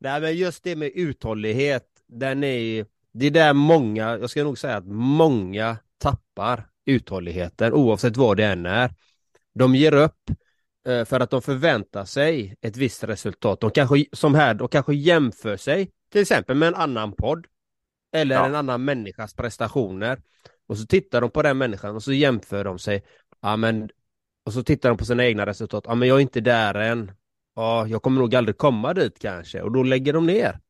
Nej, 0.00 0.20
men 0.20 0.36
just 0.36 0.64
det 0.64 0.76
med 0.76 0.90
uthållighet, 0.94 1.86
den 2.06 2.44
är 2.44 2.86
det 3.12 3.26
är 3.26 3.30
där 3.30 3.52
många, 3.52 4.18
jag 4.18 4.30
ska 4.30 4.44
nog 4.44 4.58
säga 4.58 4.76
att 4.76 4.86
många 4.86 5.76
tappar 5.98 6.66
uthålligheten 6.84 7.72
oavsett 7.72 8.16
vad 8.16 8.36
det 8.36 8.44
än 8.44 8.66
är. 8.66 8.90
De 9.54 9.74
ger 9.74 9.94
upp 9.94 10.30
för 10.86 11.20
att 11.20 11.30
de 11.30 11.42
förväntar 11.42 12.04
sig 12.04 12.56
ett 12.60 12.76
visst 12.76 13.04
resultat. 13.04 13.60
De 13.60 13.70
kanske, 13.70 14.04
som 14.12 14.34
här, 14.34 14.54
de 14.54 14.68
kanske 14.68 14.94
jämför 14.94 15.56
sig 15.56 15.90
till 16.12 16.20
exempel 16.20 16.56
med 16.56 16.68
en 16.68 16.74
annan 16.74 17.12
podd 17.12 17.46
eller 18.12 18.34
ja. 18.34 18.46
en 18.46 18.54
annan 18.54 18.84
människas 18.84 19.34
prestationer. 19.34 20.22
Och 20.66 20.78
så 20.78 20.86
tittar 20.86 21.20
de 21.20 21.30
på 21.30 21.42
den 21.42 21.58
människan 21.58 21.96
och 21.96 22.02
så 22.02 22.12
jämför 22.12 22.64
de 22.64 22.78
sig. 22.78 23.04
Ja, 23.40 23.56
men, 23.56 23.90
och 24.44 24.52
så 24.52 24.62
tittar 24.62 24.88
de 24.88 24.98
på 24.98 25.04
sina 25.04 25.26
egna 25.26 25.46
resultat. 25.46 25.84
Ja, 25.86 25.94
men 25.94 26.08
jag 26.08 26.16
är 26.16 26.22
inte 26.22 26.40
där 26.40 26.74
än. 26.74 27.12
Ja, 27.54 27.86
jag 27.86 28.02
kommer 28.02 28.20
nog 28.20 28.34
aldrig 28.34 28.58
komma 28.58 28.94
dit 28.94 29.18
kanske. 29.18 29.62
Och 29.62 29.72
då 29.72 29.82
lägger 29.82 30.12
de 30.12 30.26
ner. 30.26 30.60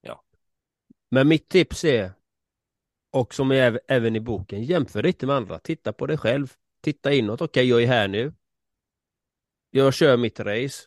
Ja. 0.00 0.24
Men 1.10 1.28
mitt 1.28 1.48
tips 1.48 1.84
är, 1.84 2.12
och 3.12 3.34
som 3.34 3.52
är 3.52 3.80
även 3.88 4.16
i 4.16 4.20
boken, 4.20 4.62
jämför 4.62 5.06
inte 5.06 5.26
med 5.26 5.36
andra. 5.36 5.58
Titta 5.58 5.92
på 5.92 6.06
dig 6.06 6.18
själv. 6.18 6.52
Titta 6.80 7.12
inåt. 7.12 7.40
Okej, 7.40 7.60
okay, 7.60 7.64
jag 7.64 7.82
är 7.82 7.86
här 7.86 8.08
nu. 8.08 8.32
Jag 9.76 9.94
kör 9.94 10.16
mitt 10.16 10.40
race. 10.40 10.82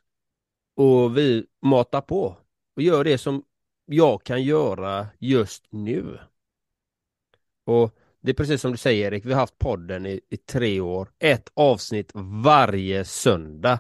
Och 0.76 1.18
vi 1.18 1.46
matar 1.62 2.02
på. 2.02 2.38
Och 2.76 2.82
gör 2.82 3.04
det 3.04 3.18
som 3.18 3.44
jag 3.86 4.24
kan 4.24 4.44
göra 4.44 5.08
just 5.20 5.66
nu. 5.70 6.20
Och 7.66 7.96
det 8.22 8.32
är 8.32 8.36
precis 8.36 8.62
som 8.62 8.72
du 8.72 8.78
säger 8.78 9.08
Erik, 9.08 9.26
vi 9.26 9.34
har 9.34 9.40
haft 9.40 9.58
podden 9.58 10.06
i, 10.06 10.22
i 10.30 10.38
tre 10.38 10.80
år. 10.80 11.12
Ett 11.20 11.50
avsnitt 11.54 12.12
varje 12.44 13.06
söndag. 13.06 13.80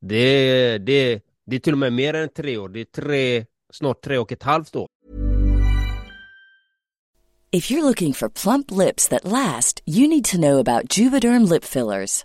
Det, 0.00 0.78
det, 0.78 1.22
det 1.44 1.56
är 1.56 1.60
till 1.60 1.72
och 1.72 1.78
med 1.78 1.92
mer 1.92 2.14
än 2.14 2.28
tre 2.28 2.56
år. 2.56 2.68
Det 2.68 2.80
är 2.80 2.84
tre, 2.84 3.46
snart 3.72 4.00
tre 4.00 4.18
och 4.18 4.32
ett 4.32 4.42
halvt 4.42 4.76
år. 4.76 4.88
If 7.50 7.70
you're 7.70 7.82
looking 7.82 8.12
for 8.12 8.28
plump 8.28 8.70
lips 8.70 9.08
that 9.08 9.24
last, 9.24 9.80
you 9.86 10.08
need 10.08 10.24
to 10.24 10.36
know 10.36 10.58
about 10.58 10.98
juvederm 10.98 11.44
lip 11.44 11.64
fillers. 11.64 12.24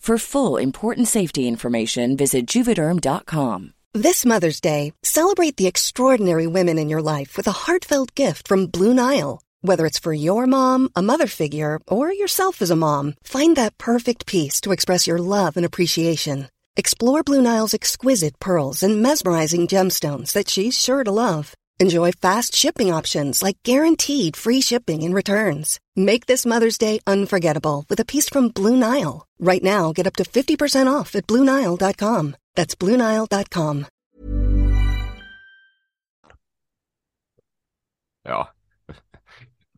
For 0.00 0.16
full 0.16 0.56
important 0.56 1.08
safety 1.08 1.46
information, 1.46 2.16
visit 2.16 2.46
juvederm.com. 2.46 3.74
This 3.92 4.24
Mother's 4.24 4.60
Day, 4.60 4.94
celebrate 5.02 5.58
the 5.58 5.66
extraordinary 5.66 6.46
women 6.46 6.78
in 6.78 6.88
your 6.88 7.02
life 7.02 7.36
with 7.36 7.46
a 7.46 7.66
heartfelt 7.66 8.14
gift 8.14 8.48
from 8.48 8.68
Blue 8.68 8.94
Nile. 8.94 9.42
Whether 9.60 9.84
it's 9.84 9.98
for 9.98 10.14
your 10.14 10.46
mom, 10.46 10.88
a 10.96 11.02
mother 11.02 11.26
figure, 11.26 11.80
or 11.86 12.10
yourself 12.10 12.62
as 12.62 12.70
a 12.70 12.76
mom, 12.76 13.14
find 13.22 13.56
that 13.56 13.76
perfect 13.76 14.24
piece 14.24 14.62
to 14.62 14.72
express 14.72 15.06
your 15.06 15.18
love 15.18 15.58
and 15.58 15.66
appreciation. 15.66 16.48
Explore 16.76 17.22
Blue 17.22 17.42
Nile's 17.42 17.74
exquisite 17.74 18.40
pearls 18.40 18.82
and 18.82 19.02
mesmerizing 19.02 19.68
gemstones 19.68 20.32
that 20.32 20.48
she's 20.48 20.78
sure 20.80 21.04
to 21.04 21.12
love. 21.12 21.52
Enjoy 21.78 22.12
fast 22.12 22.54
shipping 22.54 22.90
options 22.90 23.42
like 23.42 23.62
guaranteed 23.64 24.34
free 24.34 24.62
shipping 24.62 25.02
and 25.02 25.14
returns. 25.14 25.78
Make 26.00 26.26
this 26.26 26.46
Mother's 26.46 26.78
Day 26.78 26.98
unforgettable 27.06 27.84
with 27.88 28.00
a 28.00 28.04
piece 28.04 28.30
from 28.30 28.48
Blue 28.48 28.76
Nile. 28.76 29.26
Right 29.38 29.62
now, 29.62 29.92
get 29.92 30.06
up 30.06 30.16
to 30.16 30.24
50% 30.24 31.00
off 31.00 31.14
at 31.14 31.26
BlueNile.com. 31.26 32.34
That's 32.56 32.74
BlueNile.com. 32.78 33.84
Ja. 38.22 38.48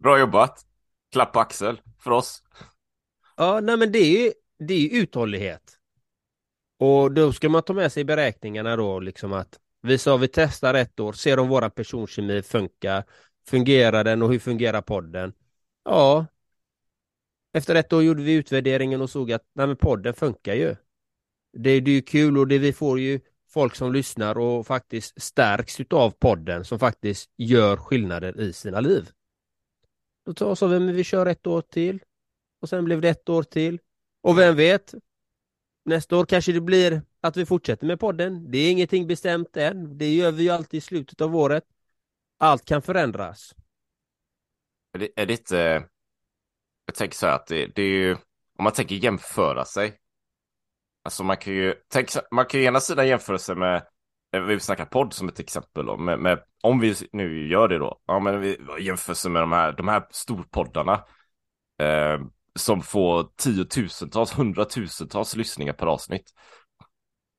Bra 0.01 0.19
jobbat. 0.19 0.67
Klapp 1.13 1.33
på 1.33 1.41
axel 1.41 1.81
för 1.99 2.11
oss. 2.11 2.43
Ja, 3.37 3.61
nej 3.61 3.77
men 3.77 3.93
det 3.93 3.99
är 3.99 4.23
ju, 4.23 4.33
det 4.59 4.75
är 4.75 5.03
uthållighet. 5.03 5.79
Och 6.79 7.13
då 7.13 7.33
ska 7.33 7.49
man 7.49 7.63
ta 7.63 7.73
med 7.73 7.93
sig 7.93 8.01
i 8.01 8.05
beräkningarna 8.05 8.77
då 8.77 9.01
liksom 9.01 9.33
att 9.33 9.59
vi 9.83 9.99
sa 9.99 10.17
vi 10.17 10.29
testar 10.29 10.75
ett 10.75 11.01
år, 11.01 11.13
ser 11.13 11.39
om 11.39 11.49
våra 11.49 11.71
personkemi 11.71 12.43
funkar. 12.43 13.05
Fungerar 13.47 14.05
den 14.05 14.23
och 14.23 14.33
hur 14.33 14.39
fungerar 14.39 14.83
podden? 14.83 15.33
Ja. 15.85 16.27
Efter 17.53 17.75
ett 17.75 17.93
år 17.93 18.03
gjorde 18.03 18.23
vi 18.23 18.33
utvärderingen 18.33 19.01
och 19.01 19.11
såg 19.11 19.33
att 19.33 19.45
nej 19.53 19.67
men 19.67 19.77
podden 19.77 20.15
funkar 20.15 20.55
ju. 20.55 20.77
Det, 21.53 21.81
det 21.81 21.91
är 21.91 21.95
ju 21.95 22.03
kul 22.03 22.39
och 22.39 22.49
det 22.49 22.59
vi 22.59 22.73
får 22.73 23.01
ju 23.01 23.21
folk 23.49 23.75
som 23.75 23.93
lyssnar 23.93 24.39
och 24.39 24.67
faktiskt 24.67 25.23
stärks 25.23 25.81
utav 25.81 26.11
podden 26.11 26.65
som 26.65 26.79
faktiskt 26.79 27.31
gör 27.37 27.77
skillnader 27.77 28.41
i 28.41 28.53
sina 28.53 28.81
liv. 28.81 29.11
Då 30.25 30.57
sa 30.57 30.67
vi, 30.67 30.79
men 30.81 30.95
vi 30.95 31.05
kör 31.05 31.27
ett 31.27 31.47
år 31.47 31.61
till. 31.61 32.03
Och 32.61 32.69
sen 32.69 32.85
blev 32.85 33.01
det 33.01 33.09
ett 33.09 33.29
år 33.29 33.43
till. 33.43 33.79
Och 34.21 34.39
vem 34.39 34.57
vet? 34.57 34.95
Nästa 35.85 36.17
år 36.17 36.25
kanske 36.25 36.53
det 36.53 36.61
blir 36.61 37.03
att 37.21 37.37
vi 37.37 37.47
fortsätter 37.47 37.87
med 37.87 38.01
podden. 38.01 38.51
Det 38.51 38.59
är 38.59 38.71
ingenting 38.71 39.07
bestämt 39.07 39.57
än. 39.57 39.99
Det 39.99 40.15
gör 40.15 40.33
vi 40.33 40.43
ju 40.43 40.51
alltid 40.51 40.79
i 40.79 40.81
slutet 40.81 41.21
av 41.21 41.37
året. 41.37 41.65
Allt 42.39 42.65
kan 42.65 42.83
förändras. 42.83 43.55
Är 44.93 44.99
det, 44.99 45.09
är 45.17 45.27
det 45.27 45.33
inte... 45.33 45.89
Jag 46.87 46.95
tänker 46.95 47.17
så 47.17 47.27
här 47.27 47.35
att 47.35 47.47
det, 47.47 47.67
det 47.67 47.83
är 47.83 47.89
ju... 47.89 48.13
Om 48.59 48.65
man 48.65 48.73
tänker 48.73 48.95
jämföra 48.95 49.65
sig. 49.65 49.99
Alltså 51.03 51.25
man 51.25 51.37
kan 51.37 51.53
ju... 51.53 51.75
Tänk, 51.89 52.11
man 52.31 52.47
kan 52.47 52.61
ju 52.61 52.67
ena 52.67 52.81
sidan 52.81 53.09
jämföra 53.09 53.39
sig 53.39 53.57
med... 53.57 53.87
Eh, 54.35 54.41
vi 54.41 54.61
snackar 54.61 54.85
podd 54.85 55.13
som 55.13 55.29
ett 55.29 55.41
exempel 55.41 55.87
då, 55.87 55.97
med, 55.97 56.19
med, 56.19 56.43
om 56.63 56.81
vi 56.81 56.95
nu 57.13 57.49
gör 57.49 57.69
det 57.69 57.79
då. 57.79 58.01
Ja 58.07 58.19
men 58.19 58.41
vi 58.41 58.59
jämför 58.81 59.15
sig 59.15 59.31
med 59.31 59.43
de 59.43 59.53
här, 59.53 59.73
de 59.73 59.89
här 59.89 60.07
storpoddarna. 60.11 61.05
Eh, 61.83 62.21
som 62.55 62.83
får 62.83 63.29
tiotusentals, 63.37 64.33
hundratusentals 64.33 65.37
lyssningar 65.37 65.73
per 65.73 65.87
avsnitt. 65.87 66.31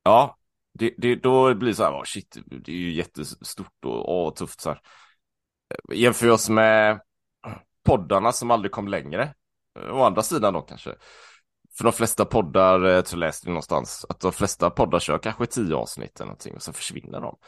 Ja, 0.02 0.38
det, 0.78 0.94
det, 0.98 1.14
då 1.14 1.54
blir 1.54 1.68
det 1.68 1.74
så 1.74 1.84
här, 1.84 1.92
oh 1.92 2.02
shit, 2.04 2.38
det 2.46 2.72
är 2.72 2.76
ju 2.76 2.92
jättestort 2.92 3.84
och, 3.84 4.26
och 4.26 4.36
tufft 4.36 4.60
så 4.60 4.68
här. 4.68 4.80
Eh, 5.74 5.98
jämför 5.98 6.30
oss 6.30 6.48
med 6.48 7.00
poddarna 7.84 8.32
som 8.32 8.50
aldrig 8.50 8.72
kom 8.72 8.88
längre. 8.88 9.34
Å 9.90 10.02
andra 10.02 10.22
sidan 10.22 10.54
då 10.54 10.60
kanske. 10.60 10.94
För 11.76 11.84
de 11.84 11.92
flesta 11.92 12.24
poddar, 12.24 12.80
jag 12.80 13.06
tror 13.06 13.22
jag 13.22 13.26
läste 13.26 13.46
det 13.46 13.50
någonstans, 13.50 14.06
att 14.08 14.20
de 14.20 14.32
flesta 14.32 14.70
poddar 14.70 15.00
kör 15.00 15.18
kanske 15.18 15.46
tio 15.46 15.76
avsnitt 15.76 16.20
eller 16.20 16.26
någonting 16.26 16.54
och 16.54 16.62
sen 16.62 16.74
försvinner 16.74 17.20
de. 17.20 17.38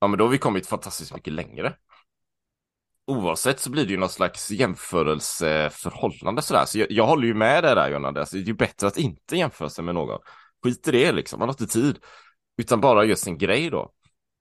Ja, 0.00 0.06
men 0.06 0.18
då 0.18 0.24
har 0.24 0.30
vi 0.30 0.38
kommit 0.38 0.66
fantastiskt 0.66 1.14
mycket 1.14 1.32
längre. 1.32 1.74
Oavsett 3.06 3.60
så 3.60 3.70
blir 3.70 3.84
det 3.84 3.90
ju 3.90 3.96
någon 3.96 4.08
slags 4.08 4.50
jämförelseförhållande 4.50 6.42
sådär. 6.42 6.64
Så 6.64 6.78
jag, 6.78 6.90
jag 6.90 7.06
håller 7.06 7.26
ju 7.26 7.34
med 7.34 7.64
dig 7.64 7.74
där 7.74 7.90
Jonna, 7.90 8.12
det 8.12 8.18
är 8.18 8.20
alltså, 8.20 8.36
ju 8.36 8.54
bättre 8.54 8.86
att 8.86 8.96
inte 8.96 9.36
jämföra 9.36 9.70
sig 9.70 9.84
med 9.84 9.94
någon. 9.94 10.20
Skit 10.62 10.88
i 10.88 10.90
det 10.90 11.12
liksom, 11.12 11.38
man 11.38 11.48
har 11.48 11.52
inte 11.52 11.66
tid. 11.66 11.98
Utan 12.56 12.80
bara 12.80 13.04
gör 13.04 13.14
sin 13.14 13.38
grej 13.38 13.70
då. 13.70 13.92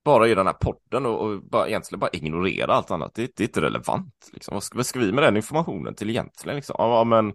Bara 0.04 0.28
i 0.28 0.36
den 0.36 0.48
här 0.48 0.54
podden 0.54 1.06
och, 1.06 1.22
och 1.22 1.44
bara, 1.44 1.68
egentligen 1.68 2.00
bara 2.00 2.10
ignorera 2.14 2.74
allt 2.74 2.92
annat. 2.92 3.16
Det, 3.16 3.36
det 3.36 3.44
är 3.44 3.48
inte 3.48 3.62
relevant. 3.62 4.30
Liksom. 4.34 4.54
Vad, 4.54 4.64
ska, 4.64 4.78
vad 4.78 4.86
ska 4.86 5.00
vi 5.00 5.12
med 5.12 5.24
den 5.24 5.38
informationen 5.38 5.96
till 5.96 6.10
egentligen? 6.10 6.56
Liksom? 6.56 6.76
Ja, 6.80 7.04
men 7.04 7.34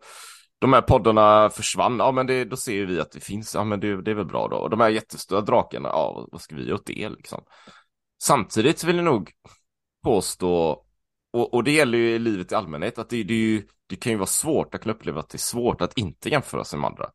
de 0.60 0.72
här 0.72 0.82
poddarna 0.82 1.50
försvann, 1.50 1.98
ja 1.98 2.12
men 2.12 2.26
det, 2.26 2.44
då 2.44 2.56
ser 2.56 2.86
vi 2.86 3.00
att 3.00 3.12
det 3.12 3.20
finns, 3.20 3.54
ja 3.54 3.64
men 3.64 3.80
det, 3.80 4.02
det 4.02 4.10
är 4.10 4.14
väl 4.14 4.26
bra 4.26 4.48
då. 4.48 4.56
Och 4.56 4.70
de 4.70 4.80
här 4.80 4.88
jättestora 4.88 5.40
drakarna, 5.40 5.88
ja 5.88 6.28
vad 6.32 6.40
ska 6.40 6.56
vi 6.56 6.64
göra 6.64 6.74
åt 6.74 6.86
det 6.86 7.08
liksom? 7.08 7.40
Samtidigt 8.22 8.84
vill 8.84 8.96
jag 8.96 9.04
nog 9.04 9.30
påstå, 10.04 10.84
och, 11.32 11.54
och 11.54 11.64
det 11.64 11.70
gäller 11.70 11.98
ju 11.98 12.10
i 12.10 12.18
livet 12.18 12.52
i 12.52 12.54
allmänhet, 12.54 12.98
att 12.98 13.10
det, 13.10 13.22
det, 13.22 13.34
ju, 13.34 13.66
det 13.86 13.96
kan 13.96 14.12
ju 14.12 14.18
vara 14.18 14.26
svårt, 14.26 14.74
att 14.74 14.80
kunna 14.80 14.94
uppleva 14.94 15.20
att 15.20 15.28
det 15.28 15.36
är 15.36 15.38
svårt 15.38 15.80
att 15.80 15.98
inte 15.98 16.28
jämföra 16.28 16.64
sig 16.64 16.78
med 16.78 16.90
andra. 16.90 17.10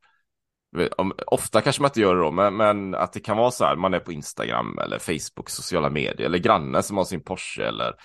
Ofta 1.27 1.62
kanske 1.62 1.81
man 1.81 1.89
inte 1.89 2.01
gör 2.01 2.15
det 2.15 2.21
då, 2.21 2.31
men, 2.31 2.55
men, 2.55 2.95
att 2.95 3.13
det 3.13 3.19
kan 3.19 3.38
vara 3.38 3.51
så 3.51 3.65
här, 3.65 3.75
man 3.75 3.93
är 3.93 3.99
på 3.99 4.12
Instagram 4.12 4.79
eller 4.79 4.99
Facebook, 4.99 5.49
sociala 5.49 5.89
medier, 5.89 6.25
eller 6.25 6.38
grannen 6.38 6.83
som 6.83 6.97
har 6.97 7.03
sin 7.03 7.23
Porsche 7.23 7.67
eller, 7.67 7.95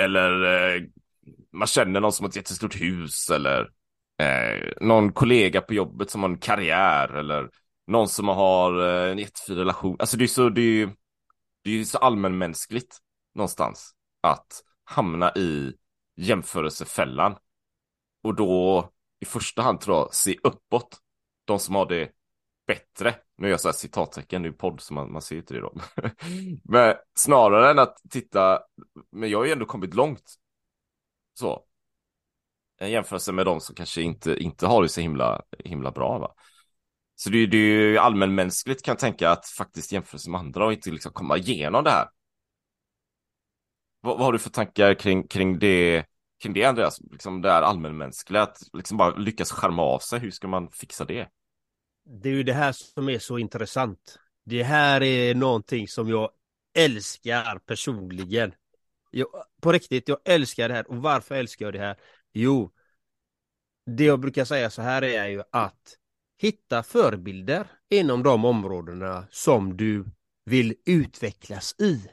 eller 0.00 0.42
eh, 0.42 0.82
man 1.52 1.66
känner 1.66 2.00
någon 2.00 2.12
som 2.12 2.24
har 2.24 2.28
ett 2.28 2.36
jättestort 2.36 2.80
hus 2.80 3.30
eller 3.30 3.60
eh, 4.22 4.72
någon 4.80 5.12
kollega 5.12 5.60
på 5.60 5.74
jobbet 5.74 6.10
som 6.10 6.22
har 6.22 6.30
en 6.30 6.38
karriär 6.38 7.08
eller 7.14 7.48
någon 7.86 8.08
som 8.08 8.28
har 8.28 8.88
eh, 8.88 9.12
en 9.12 9.18
jättefin 9.18 9.56
relation. 9.56 9.96
Alltså 9.98 10.16
det 10.16 10.24
är 10.24 10.28
så, 10.28 10.48
det 10.48 10.82
är, 10.82 10.90
det 11.64 11.80
är 11.80 11.84
så 11.84 11.98
allmänmänskligt 11.98 12.98
någonstans 13.34 13.94
att 14.20 14.62
hamna 14.84 15.32
i 15.34 15.72
jämförelsefällan 16.16 17.36
och 18.22 18.34
då 18.34 18.90
i 19.20 19.24
första 19.24 19.62
hand 19.62 19.80
tror 19.80 19.96
jag 19.96 20.14
se 20.14 20.36
uppåt 20.42 20.98
de 21.50 21.58
som 21.58 21.74
har 21.74 21.86
det 21.86 22.10
bättre. 22.66 23.14
Nu 23.36 23.46
gör 23.46 23.52
jag 23.52 23.60
så 23.60 23.68
här 23.68 23.72
citattecken, 23.72 24.42
det 24.42 24.48
är 24.48 24.52
podd 24.52 24.80
så 24.80 24.94
man, 24.94 25.12
man 25.12 25.22
ser 25.22 25.36
inte 25.36 25.54
det 25.54 25.60
då. 25.60 25.74
men 26.64 26.94
snarare 27.14 27.70
än 27.70 27.78
att 27.78 27.96
titta, 28.10 28.60
men 29.10 29.30
jag 29.30 29.38
har 29.38 29.44
ju 29.44 29.52
ändå 29.52 29.64
kommit 29.64 29.94
långt. 29.94 30.34
Så. 31.34 31.64
En 32.78 32.90
jämförelse 32.90 33.32
med 33.32 33.46
de 33.46 33.60
som 33.60 33.74
kanske 33.74 34.02
inte, 34.02 34.36
inte 34.36 34.66
har 34.66 34.82
det 34.82 34.88
så 34.88 35.00
himla, 35.00 35.42
himla 35.64 35.90
bra 35.90 36.18
va. 36.18 36.34
Så 37.14 37.30
det, 37.30 37.46
det 37.46 37.56
är 37.56 37.60
ju 37.60 37.98
allmänmänskligt 37.98 38.82
kan 38.82 38.92
jag 38.92 38.98
tänka 38.98 39.30
att 39.30 39.46
faktiskt 39.46 39.92
jämföra 39.92 40.18
sig 40.18 40.32
med 40.32 40.38
andra 40.40 40.66
och 40.66 40.72
inte 40.72 40.90
liksom 40.90 41.12
komma 41.12 41.36
igenom 41.36 41.84
det 41.84 41.90
här. 41.90 42.08
Vad, 44.00 44.16
vad 44.16 44.24
har 44.26 44.32
du 44.32 44.38
för 44.38 44.50
tankar 44.50 44.94
kring, 44.94 45.28
kring 45.28 45.58
det 45.58 46.06
kring 46.42 46.52
det 46.52 46.64
Andreas, 46.64 47.00
liksom 47.10 47.42
det 47.42 47.50
här 47.50 47.62
allmänmänskliga, 47.62 48.42
att 48.42 48.58
liksom 48.72 48.96
bara 48.96 49.16
lyckas 49.16 49.52
skärma 49.52 49.82
av 49.82 49.98
sig, 49.98 50.18
hur 50.18 50.30
ska 50.30 50.48
man 50.48 50.70
fixa 50.70 51.04
det? 51.04 51.28
Det 52.12 52.28
är 52.28 52.32
ju 52.32 52.42
det 52.42 52.52
här 52.52 52.72
som 52.72 53.08
är 53.08 53.18
så 53.18 53.38
intressant. 53.38 54.18
Det 54.44 54.62
här 54.62 55.02
är 55.02 55.34
någonting 55.34 55.88
som 55.88 56.08
jag 56.08 56.30
älskar 56.74 57.58
personligen. 57.58 58.52
Jag, 59.10 59.26
på 59.60 59.72
riktigt, 59.72 60.08
jag 60.08 60.18
älskar 60.24 60.68
det 60.68 60.74
här. 60.74 60.90
Och 60.90 60.96
varför 60.96 61.34
älskar 61.34 61.66
jag 61.66 61.74
det 61.74 61.78
här? 61.78 61.96
Jo, 62.32 62.72
det 63.86 64.04
jag 64.04 64.20
brukar 64.20 64.44
säga 64.44 64.70
så 64.70 64.82
här 64.82 65.02
är 65.02 65.28
ju 65.28 65.42
att 65.52 65.96
hitta 66.38 66.82
förebilder 66.82 67.66
inom 67.90 68.22
de 68.22 68.44
områdena 68.44 69.26
som 69.30 69.76
du 69.76 70.04
vill 70.44 70.74
utvecklas 70.86 71.74
i. 71.78 72.08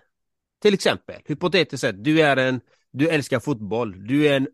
Till 0.62 0.74
exempel, 0.74 1.22
hypotetiskt 1.26 1.82
sett, 1.82 2.04
du 2.04 2.22
är 2.22 2.38
en, 2.38 2.62
du 2.92 3.10
älskar 3.10 3.40
fotboll, 3.40 4.08
du 4.08 4.28
är 4.28 4.36
en, 4.38 4.48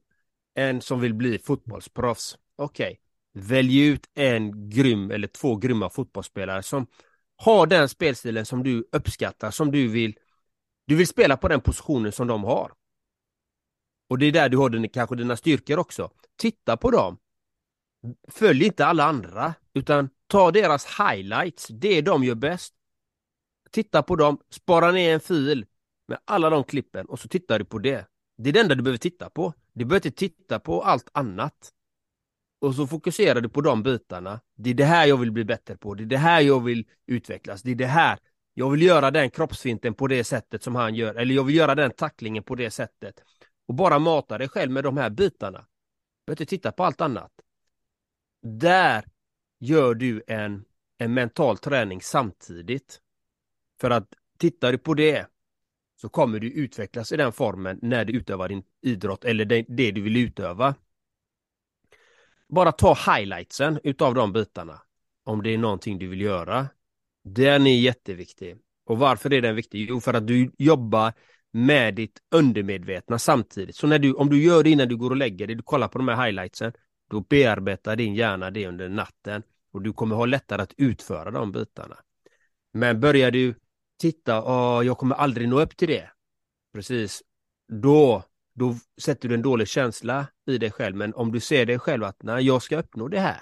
en 0.56 0.82
som 0.82 1.00
vill 1.00 1.14
bli 1.14 1.40
fotbollsproffs. 1.40 2.38
Okej, 2.56 2.86
okay 2.86 3.03
välj 3.34 3.80
ut 3.80 4.10
en 4.14 4.70
grym 4.70 5.12
eller 5.12 5.28
två 5.28 5.56
grymma 5.56 5.90
fotbollsspelare 5.90 6.64
som 6.64 6.88
har 7.36 7.68
den 7.68 7.90
spelstilen 7.90 8.46
som 8.46 8.64
du 8.64 8.90
uppskattar, 8.92 9.52
som 9.52 9.72
du 9.72 9.88
vill, 9.88 10.18
du 10.88 10.96
vill 10.96 11.08
spela 11.08 11.38
på 11.38 11.48
den 11.48 11.62
positionen 11.62 12.12
som 12.12 12.28
de 12.28 12.44
har. 12.44 12.72
Och 14.10 14.18
det 14.18 14.26
är 14.26 14.32
där 14.32 14.50
du 14.50 14.58
har 14.58 14.70
din, 14.70 14.90
kanske 14.90 15.16
dina 15.16 15.38
styrkor 15.38 15.80
också. 15.80 16.12
Titta 16.38 16.78
på 16.78 16.92
dem. 16.92 17.18
Följ 18.28 18.66
inte 18.66 18.86
alla 18.86 19.04
andra, 19.04 19.54
utan 19.74 20.10
ta 20.28 20.52
deras 20.52 20.86
highlights, 20.86 21.68
det 21.68 22.02
de 22.02 22.24
gör 22.24 22.36
bäst. 22.36 22.74
Titta 23.72 24.04
på 24.04 24.16
dem, 24.16 24.40
spara 24.50 24.92
ner 24.92 25.14
en 25.14 25.20
fil 25.20 25.66
med 26.08 26.20
alla 26.26 26.50
de 26.50 26.64
klippen 26.64 27.06
och 27.06 27.20
så 27.20 27.28
tittar 27.28 27.60
du 27.60 27.66
på 27.66 27.80
det. 27.80 28.08
Det 28.38 28.50
är 28.50 28.54
det 28.54 28.60
enda 28.60 28.76
du 28.76 28.84
behöver 28.84 28.98
titta 28.98 29.30
på. 29.30 29.54
Du 29.74 29.86
behöver 29.86 30.08
inte 30.08 30.18
titta 30.18 30.60
på 30.60 30.82
allt 30.82 31.10
annat. 31.12 31.72
Och 32.64 32.76
så 32.76 32.88
fokuserar 32.88 33.42
du 33.42 33.50
på 33.50 33.62
de 33.62 33.84
bitarna. 33.84 34.40
Det 34.56 34.70
är 34.70 34.74
det 34.74 34.86
här 34.86 35.06
jag 35.06 35.18
vill 35.18 35.32
bli 35.32 35.46
bättre 35.46 35.78
på. 35.78 35.94
Det 35.94 36.04
är 36.04 36.06
det 36.06 36.18
här 36.18 36.42
jag 36.42 36.64
vill 36.64 36.86
utvecklas. 37.06 37.62
Det 37.62 37.72
är 37.72 37.76
det 37.76 37.86
här. 37.86 38.20
Jag 38.54 38.70
vill 38.70 38.82
göra 38.82 39.12
den 39.12 39.30
kroppsfinten 39.30 39.94
på 39.94 40.08
det 40.08 40.24
sättet 40.24 40.64
som 40.64 40.76
han 40.76 40.96
gör. 40.96 41.16
Eller 41.16 41.36
jag 41.36 41.44
vill 41.44 41.56
göra 41.56 41.76
den 41.76 41.92
tacklingen 41.92 42.44
på 42.44 42.56
det 42.56 42.72
sättet. 42.72 43.24
Och 43.68 43.74
bara 43.74 44.00
mata 44.00 44.38
dig 44.38 44.50
själv 44.50 44.72
med 44.72 44.84
de 44.84 44.98
här 44.98 45.10
bitarna. 45.10 45.60
Du 45.60 45.66
behöver 46.26 46.42
inte 46.42 46.46
titta 46.46 46.72
på 46.72 46.84
allt 46.84 47.02
annat. 47.02 47.32
Där 48.42 49.06
gör 49.60 49.94
du 49.94 50.24
en, 50.28 50.66
en 50.98 51.14
mental 51.14 51.58
träning 51.58 52.02
samtidigt. 52.02 53.00
För 53.82 53.90
att 53.90 54.08
tittar 54.38 54.72
du 54.72 54.78
på 54.78 54.94
det 54.94 55.28
så 56.02 56.10
kommer 56.10 56.40
du 56.40 56.52
utvecklas 56.52 57.12
i 57.12 57.18
den 57.18 57.32
formen 57.32 57.80
när 57.82 58.06
du 58.06 58.14
utövar 58.14 58.50
din 58.50 58.64
idrott 58.82 59.26
eller 59.26 59.46
det, 59.46 59.66
det 59.68 59.92
du 59.92 60.02
vill 60.02 60.18
utöva. 60.18 60.76
Bara 62.54 62.72
ta 62.72 62.94
highlightsen 62.94 63.80
utav 63.84 64.14
de 64.14 64.34
bitarna. 64.34 64.82
Om 65.24 65.44
det 65.44 65.54
är 65.54 65.58
någonting 65.58 66.00
du 66.00 66.08
vill 66.08 66.22
göra. 66.22 66.68
Den 67.24 67.68
är 67.68 67.80
jätteviktig. 67.80 68.58
Och 68.86 68.98
varför 68.98 69.34
är 69.34 69.42
den 69.42 69.56
viktig? 69.56 69.86
Jo, 69.90 70.00
för 70.00 70.14
att 70.14 70.28
du 70.28 70.52
jobbar 70.58 71.14
med 71.52 71.96
ditt 71.96 72.20
undermedvetna 72.32 73.20
samtidigt. 73.20 73.76
Så 73.76 73.88
när 73.88 74.00
du, 74.00 74.14
om 74.14 74.30
du 74.30 74.44
gör 74.44 74.64
det 74.64 74.70
innan 74.70 74.88
du 74.88 74.98
går 74.98 75.10
och 75.10 75.18
lägger 75.18 75.48
dig, 75.48 75.56
du 75.56 75.64
kollar 75.64 75.88
på 75.88 75.98
de 75.98 76.08
här 76.08 76.26
highlightsen, 76.26 76.74
då 77.10 77.20
bearbetar 77.20 77.96
din 77.96 78.16
hjärna 78.16 78.52
det 78.52 78.68
under 78.68 78.90
natten 78.90 79.44
och 79.72 79.82
du 79.82 79.94
kommer 79.94 80.16
ha 80.16 80.26
lättare 80.26 80.62
att 80.62 80.74
utföra 80.78 81.32
de 81.32 81.52
bitarna. 81.52 81.98
Men 82.74 83.00
börjar 83.00 83.32
du 83.32 83.56
titta, 84.00 84.32
jag 84.84 84.98
kommer 84.98 85.16
aldrig 85.16 85.50
nå 85.50 85.62
upp 85.62 85.78
till 85.78 85.88
det. 85.88 86.10
Precis, 86.74 87.24
då, 87.72 88.24
då 88.54 88.76
sätter 89.02 89.30
du 89.30 89.36
en 89.36 89.42
dålig 89.42 89.68
känsla 89.68 90.28
i 90.48 90.58
dig 90.58 90.72
själv. 90.72 90.96
Men 90.96 91.14
om 91.14 91.32
du 91.32 91.40
ser 91.40 91.66
dig 91.66 91.80
själv 91.80 92.04
att 92.04 92.24
nej, 92.24 92.46
jag 92.46 92.62
ska 92.62 92.78
uppnå 92.78 93.08
det 93.08 93.20
här. 93.20 93.42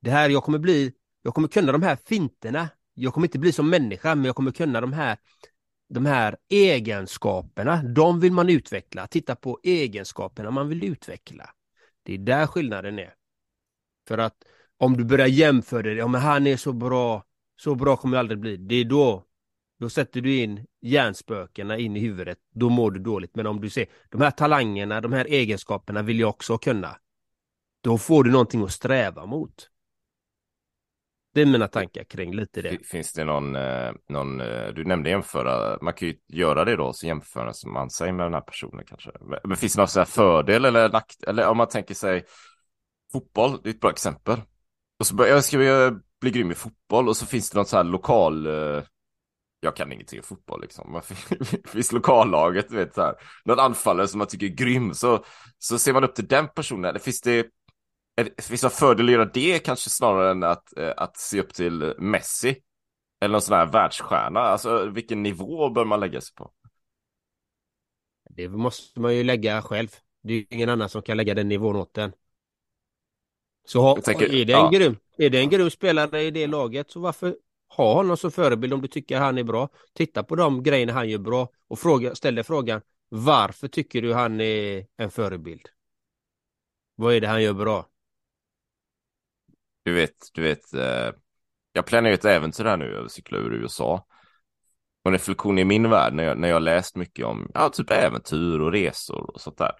Det 0.00 0.10
här, 0.10 0.30
jag 0.30 0.44
kommer 0.44 0.58
bli, 0.58 0.92
jag 1.22 1.34
kommer 1.34 1.48
kunna 1.48 1.72
de 1.72 1.82
här 1.82 1.98
finterna. 2.04 2.68
Jag 2.94 3.14
kommer 3.14 3.26
inte 3.26 3.38
bli 3.38 3.52
som 3.52 3.70
människa, 3.70 4.14
men 4.14 4.24
jag 4.24 4.36
kommer 4.36 4.50
kunna 4.50 4.80
de 4.80 4.92
här 4.92 5.18
de 5.90 6.06
här 6.06 6.36
egenskaperna, 6.48 7.82
de 7.82 8.20
vill 8.20 8.32
man 8.32 8.48
utveckla. 8.48 9.06
Titta 9.06 9.36
på 9.36 9.60
egenskaperna 9.62 10.50
man 10.50 10.68
vill 10.68 10.84
utveckla. 10.84 11.50
Det 12.02 12.14
är 12.14 12.18
där 12.18 12.46
skillnaden 12.46 12.98
är. 12.98 13.14
För 14.08 14.18
att 14.18 14.36
om 14.78 14.96
du 14.96 15.04
börjar 15.04 15.26
jämföra 15.26 15.82
dig, 15.82 15.94
ja 15.94 16.06
men 16.06 16.20
han 16.20 16.46
är 16.46 16.56
så 16.56 16.72
bra, 16.72 17.24
så 17.56 17.74
bra 17.74 17.96
kommer 17.96 18.16
jag 18.16 18.20
aldrig 18.20 18.38
bli. 18.38 18.56
Det 18.56 18.74
är 18.74 18.84
då, 18.84 19.24
då 19.80 19.88
sätter 19.88 20.20
du 20.20 20.36
in 20.36 20.66
hjärnspökena 20.80 21.78
in 21.78 21.96
i 21.96 22.00
huvudet, 22.00 22.38
då 22.54 22.68
mår 22.68 22.90
du 22.90 23.00
dåligt. 23.00 23.34
Men 23.34 23.46
om 23.46 23.60
du 23.60 23.70
ser, 23.70 23.86
de 24.08 24.20
här 24.20 24.30
talangerna, 24.30 25.00
de 25.00 25.12
här 25.12 25.24
egenskaperna 25.24 26.02
vill 26.02 26.20
jag 26.20 26.30
också 26.30 26.58
kunna. 26.58 26.96
Då 27.80 27.98
får 27.98 28.24
du 28.24 28.30
någonting 28.30 28.64
att 28.64 28.72
sträva 28.72 29.26
mot. 29.26 29.70
Det 31.34 31.42
är 31.42 31.46
mina 31.46 31.68
tankar 31.68 32.04
kring 32.04 32.34
lite 32.34 32.62
det. 32.62 32.86
Finns 32.86 33.12
det 33.12 33.24
någon, 33.24 33.56
eh, 33.56 33.92
någon 34.08 34.40
eh, 34.40 34.68
du 34.74 34.84
nämnde 34.84 35.10
jämföra, 35.10 35.78
man 35.82 35.94
kan 35.94 36.08
ju 36.08 36.14
göra 36.28 36.64
det 36.64 36.76
då, 36.76 36.92
så 36.92 37.06
jämför 37.06 37.68
man 37.68 37.90
sig 37.90 38.12
med 38.12 38.26
den 38.26 38.34
här 38.34 38.40
personen 38.40 38.84
kanske. 38.84 39.10
Men 39.44 39.56
finns 39.56 39.72
det 39.72 39.80
någon 39.80 39.88
sån 39.88 40.00
här 40.00 40.06
fördel 40.06 40.64
eller 40.64 40.88
nackdel? 40.88 41.28
eller 41.28 41.48
om 41.48 41.56
man 41.56 41.68
tänker 41.68 41.94
sig 41.94 42.24
fotboll, 43.12 43.60
det 43.62 43.68
är 43.68 43.74
ett 43.74 43.80
bra 43.80 43.90
exempel. 43.90 44.40
Och 44.98 45.06
så 45.06 45.14
börjar 45.14 45.34
jag 45.34 45.44
ska 45.44 45.58
bli 46.20 46.30
grym 46.30 46.50
i 46.50 46.54
fotboll 46.54 47.08
och 47.08 47.16
så 47.16 47.26
finns 47.26 47.50
det 47.50 47.56
någon 47.56 47.66
så 47.66 47.76
här 47.76 47.84
lokal, 47.84 48.46
eh, 48.46 48.82
jag 49.60 49.76
kan 49.76 49.92
ingenting 49.92 50.18
om 50.18 50.24
fotboll 50.24 50.60
liksom. 50.60 51.02
Det 51.28 51.68
finns 51.68 51.92
lokallaget, 51.92 52.68
du 52.68 52.76
vet 52.76 52.94
så 52.94 53.02
här. 53.02 53.14
Någon 53.44 53.58
anfallare 53.58 54.08
som 54.08 54.18
man 54.18 54.26
tycker 54.26 54.46
är 54.46 54.50
grym, 54.50 54.94
så, 54.94 55.24
så 55.58 55.78
ser 55.78 55.92
man 55.92 56.04
upp 56.04 56.14
till 56.14 56.26
den 56.26 56.48
personen. 56.48 56.84
Eller 56.84 56.98
finns 56.98 57.20
det 57.20 57.46
Finns 58.38 58.60
det 58.60 58.70
fördel 58.70 59.06
att 59.06 59.12
göra 59.12 59.24
det 59.24 59.58
kanske 59.58 59.90
snarare 59.90 60.30
än 60.30 60.42
att, 60.42 60.76
eh, 60.76 60.92
att 60.96 61.16
se 61.16 61.40
upp 61.40 61.54
till 61.54 61.94
Messi? 61.98 62.56
Eller 63.20 63.32
någon 63.32 63.42
sån 63.42 63.56
här 63.56 63.66
världsstjärna? 63.66 64.40
Alltså 64.40 64.86
vilken 64.86 65.22
nivå 65.22 65.70
bör 65.70 65.84
man 65.84 66.00
lägga 66.00 66.20
sig 66.20 66.34
på? 66.34 66.52
Det 68.30 68.48
måste 68.48 69.00
man 69.00 69.16
ju 69.16 69.24
lägga 69.24 69.62
själv. 69.62 69.88
Det 70.22 70.34
är 70.34 70.46
ingen 70.50 70.68
annan 70.68 70.88
som 70.88 71.02
kan 71.02 71.16
lägga 71.16 71.34
den 71.34 71.48
nivån 71.48 71.76
åt 71.76 71.94
den. 71.94 72.12
Så 73.64 73.80
ha, 73.80 74.00
tänker, 74.00 74.34
är, 74.34 74.44
det 74.44 74.52
en 74.52 74.58
ja. 74.58 74.70
grym, 74.70 74.96
är 75.18 75.30
det 75.30 75.38
en 75.38 75.50
grym 75.50 75.70
spelare 75.70 76.22
i 76.22 76.30
det 76.30 76.46
laget 76.46 76.90
så 76.90 77.00
varför 77.00 77.36
ha 77.76 77.94
honom 77.94 78.16
som 78.16 78.30
förebild 78.30 78.72
om 78.72 78.82
du 78.82 78.88
tycker 78.88 79.18
han 79.18 79.38
är 79.38 79.44
bra? 79.44 79.68
Titta 79.94 80.22
på 80.22 80.36
de 80.36 80.62
grejerna 80.62 80.92
han 80.92 81.08
gör 81.08 81.18
bra 81.18 81.48
och 81.68 81.78
fråga, 81.78 82.14
ställ 82.14 82.34
dig 82.34 82.44
frågan 82.44 82.80
varför 83.10 83.68
tycker 83.68 84.02
du 84.02 84.14
han 84.14 84.40
är 84.40 84.86
en 84.96 85.10
förebild? 85.10 85.68
Vad 86.94 87.14
är 87.14 87.20
det 87.20 87.28
han 87.28 87.42
gör 87.42 87.52
bra? 87.52 87.86
Du 89.82 89.92
vet, 89.92 90.16
du 90.32 90.42
vet, 90.42 90.74
eh, 90.74 91.10
jag 91.72 91.86
planerar 91.86 92.14
ett 92.14 92.24
äventyr 92.24 92.64
här 92.64 92.76
nu, 92.76 92.84
jag 92.84 93.10
cyklar 93.10 93.38
över 93.38 93.50
USA. 93.50 94.06
Och 95.02 95.08
en 95.08 95.12
reflektion 95.12 95.58
i 95.58 95.64
min 95.64 95.90
värld 95.90 96.14
när 96.14 96.24
jag, 96.24 96.38
när 96.38 96.48
jag 96.48 96.62
läst 96.62 96.96
mycket 96.96 97.26
om, 97.26 97.50
ja, 97.54 97.68
typ 97.68 97.90
äventyr 97.90 98.58
och 98.58 98.72
resor 98.72 99.30
och 99.30 99.40
sånt 99.40 99.58
där. 99.58 99.72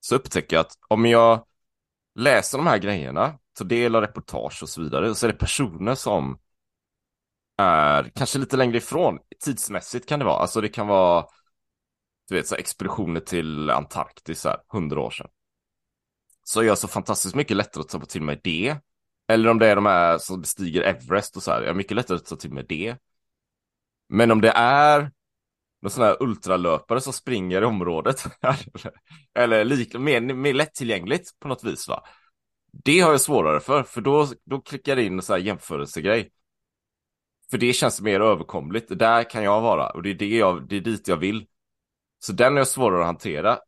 Så 0.00 0.14
upptäcker 0.14 0.56
jag 0.56 0.60
att 0.60 0.72
om 0.88 1.06
jag 1.06 1.46
läser 2.14 2.58
de 2.58 2.66
här 2.66 2.78
grejerna, 2.78 3.38
tar 3.58 3.64
del 3.64 3.94
av 3.94 4.02
reportage 4.02 4.62
och 4.62 4.68
så 4.68 4.82
vidare, 4.82 5.14
så 5.14 5.26
är 5.26 5.32
det 5.32 5.38
personer 5.38 5.94
som 5.94 6.38
är 7.58 8.10
kanske 8.14 8.38
lite 8.38 8.56
längre 8.56 8.76
ifrån. 8.76 9.18
Tidsmässigt 9.44 10.08
kan 10.08 10.18
det 10.18 10.24
vara, 10.24 10.38
alltså 10.38 10.60
det 10.60 10.68
kan 10.68 10.86
vara, 10.86 11.26
du 12.28 12.34
vet, 12.34 12.46
så 12.46 12.54
expeditioner 12.54 13.20
till 13.20 13.70
Antarktis 13.70 14.44
här, 14.44 14.56
hundra 14.72 15.00
år 15.00 15.10
sedan. 15.10 15.28
Så 16.44 16.62
jag 16.62 16.78
så 16.78 16.88
fantastiskt 16.88 17.34
mycket 17.34 17.56
lättare 17.56 17.80
att 17.80 17.88
ta 17.88 18.00
till 18.00 18.22
mig 18.22 18.40
det 18.44 18.78
eller 19.28 19.50
om 19.50 19.58
det 19.58 19.66
är 19.66 19.76
de 19.76 19.86
här 19.86 20.18
som 20.18 20.40
bestiger 20.40 20.82
Everest 20.82 21.36
och 21.36 21.42
så 21.42 21.50
här. 21.50 21.60
Jag 21.60 21.70
är 21.70 21.74
mycket 21.74 21.96
lättare 21.96 22.16
att 22.16 22.26
ta 22.26 22.36
till 22.36 22.52
mig 22.52 22.64
det. 22.68 22.96
Men 24.08 24.30
om 24.30 24.40
det 24.40 24.50
är 24.50 25.10
någon 25.82 25.90
sån 25.90 26.04
här 26.04 26.22
ultralöpare 26.22 27.00
som 27.00 27.12
springer 27.12 27.62
i 27.62 27.64
området. 27.64 28.24
eller 29.34 29.64
lik, 29.64 29.94
mer, 29.94 30.20
mer 30.20 30.54
lättillgängligt 30.54 31.40
på 31.40 31.48
något 31.48 31.64
vis 31.64 31.88
va. 31.88 32.04
Det 32.72 33.00
har 33.00 33.10
jag 33.10 33.20
svårare 33.20 33.60
för, 33.60 33.82
för 33.82 34.00
då, 34.00 34.28
då 34.44 34.60
klickar 34.60 34.96
jag 34.96 35.06
in 35.06 35.14
en 35.14 35.22
sån 35.22 35.34
här 35.34 35.40
jämförelsegrej. 35.40 36.30
För 37.50 37.58
det 37.58 37.72
känns 37.72 38.00
mer 38.00 38.20
överkomligt. 38.20 38.98
Där 38.98 39.30
kan 39.30 39.44
jag 39.44 39.60
vara 39.60 39.90
och 39.90 40.02
det 40.02 40.10
är, 40.10 40.14
det, 40.14 40.36
jag, 40.36 40.68
det 40.68 40.76
är 40.76 40.80
dit 40.80 41.08
jag 41.08 41.16
vill. 41.16 41.46
Så 42.18 42.32
den 42.32 42.54
är 42.54 42.58
jag 42.58 42.68
svårare 42.68 43.00
att 43.00 43.06
hantera 43.06 43.58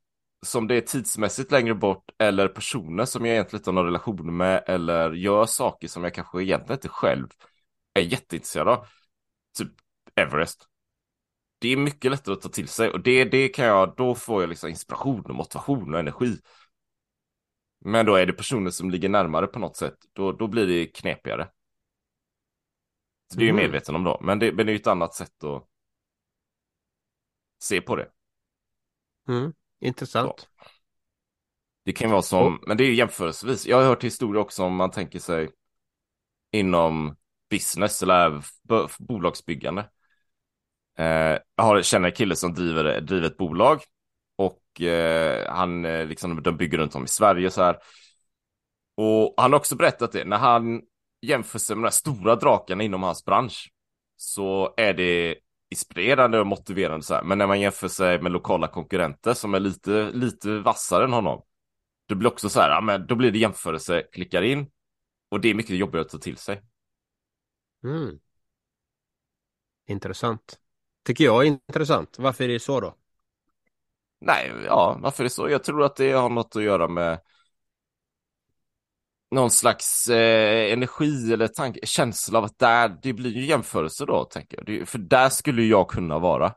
som 0.42 0.68
det 0.68 0.74
är 0.74 0.80
tidsmässigt 0.80 1.52
längre 1.52 1.74
bort 1.74 2.10
eller 2.18 2.48
personer 2.48 3.04
som 3.04 3.26
jag 3.26 3.34
egentligen 3.34 3.60
inte 3.60 3.70
har 3.70 3.74
någon 3.74 3.84
relation 3.84 4.36
med 4.36 4.64
eller 4.66 5.12
gör 5.12 5.46
saker 5.46 5.88
som 5.88 6.04
jag 6.04 6.14
kanske 6.14 6.42
egentligen 6.42 6.76
inte 6.76 6.88
själv 6.88 7.26
är 7.94 8.02
jätteintresserad 8.02 8.68
av. 8.68 8.86
Typ 9.58 9.72
Everest. 10.16 10.66
Det 11.58 11.68
är 11.68 11.76
mycket 11.76 12.10
lättare 12.10 12.34
att 12.34 12.40
ta 12.40 12.48
till 12.48 12.68
sig 12.68 12.90
och 12.90 13.00
det, 13.00 13.24
det 13.24 13.48
kan 13.48 13.64
jag, 13.64 13.94
då 13.96 14.14
får 14.14 14.42
jag 14.42 14.48
liksom 14.48 14.70
inspiration 14.70 15.26
och 15.26 15.34
motivation 15.34 15.94
och 15.94 16.00
energi. 16.00 16.36
Men 17.84 18.06
då 18.06 18.14
är 18.14 18.26
det 18.26 18.32
personer 18.32 18.70
som 18.70 18.90
ligger 18.90 19.08
närmare 19.08 19.46
på 19.46 19.58
något 19.58 19.76
sätt, 19.76 19.96
då, 20.12 20.32
då 20.32 20.46
blir 20.48 20.66
det 20.66 20.86
knepigare. 20.86 21.48
Det 23.36 23.42
är 23.42 23.46
jag 23.46 23.52
mm. 23.52 23.62
medveten 23.62 23.94
om 23.94 24.04
då, 24.04 24.18
men 24.22 24.38
det, 24.38 24.52
men 24.52 24.66
det 24.66 24.72
är 24.72 24.76
ett 24.76 24.86
annat 24.86 25.14
sätt 25.14 25.44
att 25.44 25.66
se 27.62 27.80
på 27.80 27.96
det. 27.96 28.08
Mm. 29.28 29.52
Intressant. 29.80 30.40
Så. 30.40 30.46
Det 31.84 31.92
kan 31.92 32.10
vara 32.10 32.22
som, 32.22 32.54
oh. 32.54 32.60
men 32.66 32.76
det 32.76 32.84
är 32.84 32.92
jämförelsevis. 32.92 33.66
Jag 33.66 33.76
har 33.76 33.84
hört 33.84 34.04
historier 34.04 34.40
också 34.40 34.64
om 34.64 34.76
man 34.76 34.90
tänker 34.90 35.18
sig 35.18 35.50
inom 36.52 37.16
business 37.50 38.02
eller 38.02 38.42
bolagsbyggande. 38.98 39.90
Eh, 40.98 41.38
jag 41.54 41.64
har, 41.64 41.82
känner 41.82 42.08
en 42.08 42.14
kille 42.14 42.36
som 42.36 42.54
driver, 42.54 43.00
driver 43.00 43.26
ett 43.26 43.36
bolag 43.36 43.80
och 44.36 44.80
eh, 44.80 45.52
han 45.52 45.84
eh, 45.84 46.06
liksom, 46.06 46.42
de 46.42 46.56
bygger 46.56 46.78
runt 46.78 46.94
om 46.94 47.04
i 47.04 47.08
Sverige 47.08 47.50
så 47.50 47.62
här. 47.62 47.78
Och 48.96 49.34
han 49.36 49.52
har 49.52 49.58
också 49.58 49.76
berättat 49.76 50.12
det, 50.12 50.24
när 50.24 50.38
han 50.38 50.82
jämför 51.22 51.74
med 51.74 51.84
de 51.84 51.92
stora 51.92 52.36
drakarna 52.36 52.82
inom 52.82 53.02
hans 53.02 53.24
bransch 53.24 53.72
så 54.16 54.74
är 54.76 54.94
det 54.94 55.36
inspirerande 55.70 56.40
och 56.40 56.46
motiverande 56.46 57.04
så 57.04 57.14
här. 57.14 57.22
Men 57.22 57.38
när 57.38 57.46
man 57.46 57.60
jämför 57.60 57.88
sig 57.88 58.22
med 58.22 58.32
lokala 58.32 58.68
konkurrenter 58.68 59.34
som 59.34 59.54
är 59.54 59.60
lite, 59.60 60.10
lite 60.12 60.58
vassare 60.58 61.04
än 61.04 61.12
honom. 61.12 61.42
Det 62.08 62.14
blir 62.14 62.28
också 62.28 62.48
så 62.48 62.60
här, 62.60 62.70
ja, 62.70 62.80
men 62.80 63.06
då 63.06 63.14
blir 63.14 63.30
det 63.30 63.38
jämförelse, 63.38 64.02
klickar 64.12 64.42
in 64.42 64.70
och 65.28 65.40
det 65.40 65.50
är 65.50 65.54
mycket 65.54 65.76
jobbigare 65.76 66.04
att 66.04 66.10
ta 66.10 66.18
till 66.18 66.36
sig. 66.36 66.62
Mm. 67.84 68.18
Intressant. 69.86 70.58
Tycker 71.04 71.24
jag 71.24 71.42
är 71.42 71.46
intressant. 71.46 72.18
Varför 72.18 72.44
är 72.44 72.48
det 72.48 72.60
så 72.60 72.80
då? 72.80 72.96
Nej, 74.20 74.52
ja, 74.64 74.98
varför 75.00 75.22
är 75.22 75.24
det 75.24 75.30
så? 75.30 75.48
Jag 75.48 75.64
tror 75.64 75.84
att 75.84 75.96
det 75.96 76.12
har 76.12 76.28
något 76.28 76.56
att 76.56 76.62
göra 76.62 76.88
med 76.88 77.20
någon 79.30 79.50
slags 79.50 80.08
eh, 80.08 80.72
energi 80.72 81.32
eller 81.32 81.48
tanke, 81.48 81.86
känsla 81.86 82.38
av 82.38 82.44
att 82.44 82.58
där, 82.58 82.98
det 83.02 83.12
blir 83.12 83.30
ju 83.30 83.46
jämförelse 83.46 84.06
då, 84.06 84.24
tänker 84.24 84.56
jag. 84.56 84.66
Det, 84.66 84.86
för 84.86 84.98
där 84.98 85.28
skulle 85.28 85.62
jag 85.62 85.88
kunna 85.88 86.18
vara. 86.18 86.54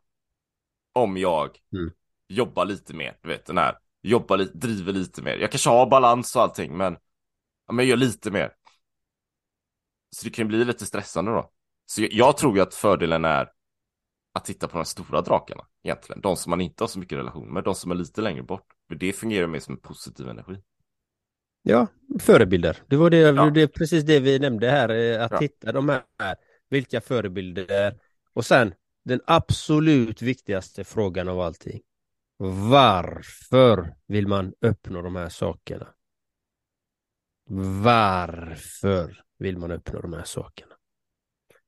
Om 0.93 1.17
jag 1.17 1.57
mm. 1.73 1.91
jobbar 2.27 2.65
lite 2.65 2.93
mer, 2.93 3.17
du 3.21 3.29
vet 3.29 3.45
den 3.45 3.57
här, 3.57 3.77
jobbar 4.01 4.37
lite, 4.37 4.57
driver 4.57 4.93
lite 4.93 5.21
mer. 5.21 5.37
Jag 5.37 5.51
kanske 5.51 5.69
har 5.69 5.89
balans 5.89 6.35
och 6.35 6.41
allting, 6.41 6.77
men, 6.77 6.97
ja, 7.67 7.73
men 7.73 7.77
jag 7.77 7.89
gör 7.89 7.97
lite 7.97 8.31
mer. 8.31 8.51
Så 10.15 10.25
det 10.25 10.29
kan 10.29 10.47
bli 10.47 10.65
lite 10.65 10.85
stressande 10.85 11.31
då. 11.31 11.51
Så 11.85 12.01
jag, 12.01 12.13
jag 12.13 12.37
tror 12.37 12.55
ju 12.55 12.61
att 12.61 12.73
fördelen 12.73 13.25
är 13.25 13.49
att 14.33 14.45
titta 14.45 14.67
på 14.67 14.77
de 14.77 14.85
stora 14.85 15.21
drakarna 15.21 15.67
egentligen. 15.83 16.21
De 16.21 16.37
som 16.37 16.49
man 16.49 16.61
inte 16.61 16.83
har 16.83 16.87
så 16.87 16.99
mycket 16.99 17.17
relation 17.17 17.53
med, 17.53 17.63
de 17.63 17.75
som 17.75 17.91
är 17.91 17.95
lite 17.95 18.21
längre 18.21 18.43
bort. 18.43 18.67
För 18.87 18.95
det 18.95 19.13
fungerar 19.13 19.47
mer 19.47 19.59
som 19.59 19.73
en 19.73 19.81
positiv 19.81 20.29
energi. 20.29 20.61
Ja, 21.63 21.87
förebilder. 22.19 22.77
Det 22.87 22.95
var 22.95 23.09
det, 23.09 23.17
ja. 23.17 23.49
det 23.49 23.67
precis 23.67 24.03
det 24.03 24.19
vi 24.19 24.39
nämnde 24.39 24.69
här, 24.69 24.89
eh, 24.89 25.23
att 25.23 25.31
ja. 25.31 25.39
hitta 25.39 25.71
de 25.71 25.89
här, 25.89 26.35
vilka 26.69 27.01
förebilder 27.01 27.99
och 28.33 28.45
sen 28.45 28.73
den 29.05 29.21
absolut 29.25 30.21
viktigaste 30.21 30.83
frågan 30.83 31.27
av 31.27 31.39
allting. 31.39 31.81
Varför 32.71 33.95
vill 34.07 34.27
man 34.27 34.53
uppnå 34.61 35.01
de 35.01 35.15
här 35.15 35.29
sakerna? 35.29 35.87
Varför 37.83 39.23
vill 39.37 39.57
man 39.57 39.71
uppnå 39.71 40.01
de 40.01 40.13
här 40.13 40.23
sakerna? 40.23 40.73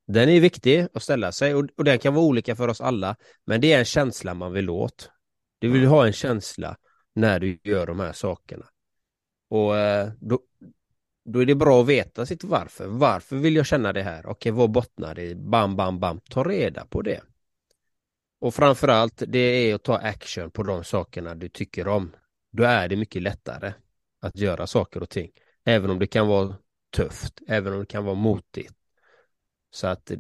Den 0.08 0.30
är 0.30 0.40
viktig 0.40 0.88
att 0.94 1.04
ställa 1.04 1.32
sig 1.32 1.56
och, 1.56 1.66
och 1.78 1.84
den 1.84 2.00
kan 2.00 2.14
vara 2.14 2.26
olika 2.26 2.56
för 2.56 2.68
oss 2.68 2.82
alla, 2.82 3.16
men 3.46 3.62
det 3.62 3.74
är 3.74 3.80
en 3.80 3.86
känsla 3.86 4.34
man 4.34 4.54
vill 4.54 4.70
åt. 4.70 5.10
Du 5.60 5.72
vill 5.72 5.86
ha 5.86 6.06
en 6.06 6.14
känsla 6.14 6.78
när 7.14 7.40
du 7.40 7.60
gör 7.64 7.88
de 7.88 8.00
här 8.00 8.14
sakerna. 8.14 8.66
Och 9.50 9.78
eh, 9.78 10.10
då, 10.20 10.40
då 11.26 11.40
är 11.40 11.46
det 11.46 11.56
bra 11.56 11.82
att 11.82 11.88
veta 11.88 12.26
sitt 12.26 12.44
varför. 12.44 12.88
Varför 12.88 13.36
vill 13.36 13.56
jag 13.56 13.66
känna 13.66 13.94
det 13.94 14.04
här? 14.04 14.26
Okej, 14.26 14.52
vad 14.52 14.72
bottnar 14.72 15.16
det 15.16 15.24
i? 15.24 15.36
Bam, 15.36 15.76
bam, 15.76 16.00
bam. 16.00 16.20
Ta 16.20 16.44
reda 16.44 16.86
på 16.86 17.02
det. 17.02 17.22
Och 18.40 18.54
framförallt, 18.54 19.24
det 19.28 19.40
är 19.40 19.76
att 19.76 19.84
ta 19.84 19.98
action 19.98 20.52
på 20.52 20.64
de 20.64 20.84
sakerna 20.84 21.36
du 21.36 21.50
tycker 21.50 21.88
om. 21.88 22.12
Då 22.52 22.64
är 22.64 22.88
det 22.88 22.96
mycket 22.96 23.22
lättare 23.22 23.74
att 24.22 24.38
göra 24.38 24.68
saker 24.68 25.04
och 25.04 25.10
ting. 25.10 25.32
Även 25.66 25.90
om 25.90 26.00
det 26.00 26.08
kan 26.08 26.28
vara 26.28 26.56
tufft, 26.96 27.42
även 27.48 27.74
om 27.74 27.80
det 27.80 27.86
kan 27.86 28.06
vara 28.06 28.16
motigt. 28.16 28.74
Så 29.72 29.88
att 29.88 30.12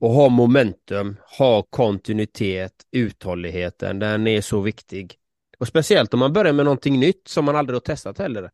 och 0.00 0.10
ha 0.10 0.28
momentum, 0.28 1.16
ha 1.38 1.62
kontinuitet, 1.62 2.72
uthålligheten, 2.90 3.98
den 3.98 4.26
är 4.26 4.40
så 4.40 4.60
viktig. 4.60 5.16
Och 5.58 5.68
speciellt 5.68 6.14
om 6.14 6.20
man 6.20 6.32
börjar 6.32 6.52
med 6.52 6.64
någonting 6.64 7.00
nytt 7.00 7.28
som 7.28 7.44
man 7.44 7.56
aldrig 7.56 7.74
har 7.74 7.80
testat 7.80 8.18
heller. 8.18 8.50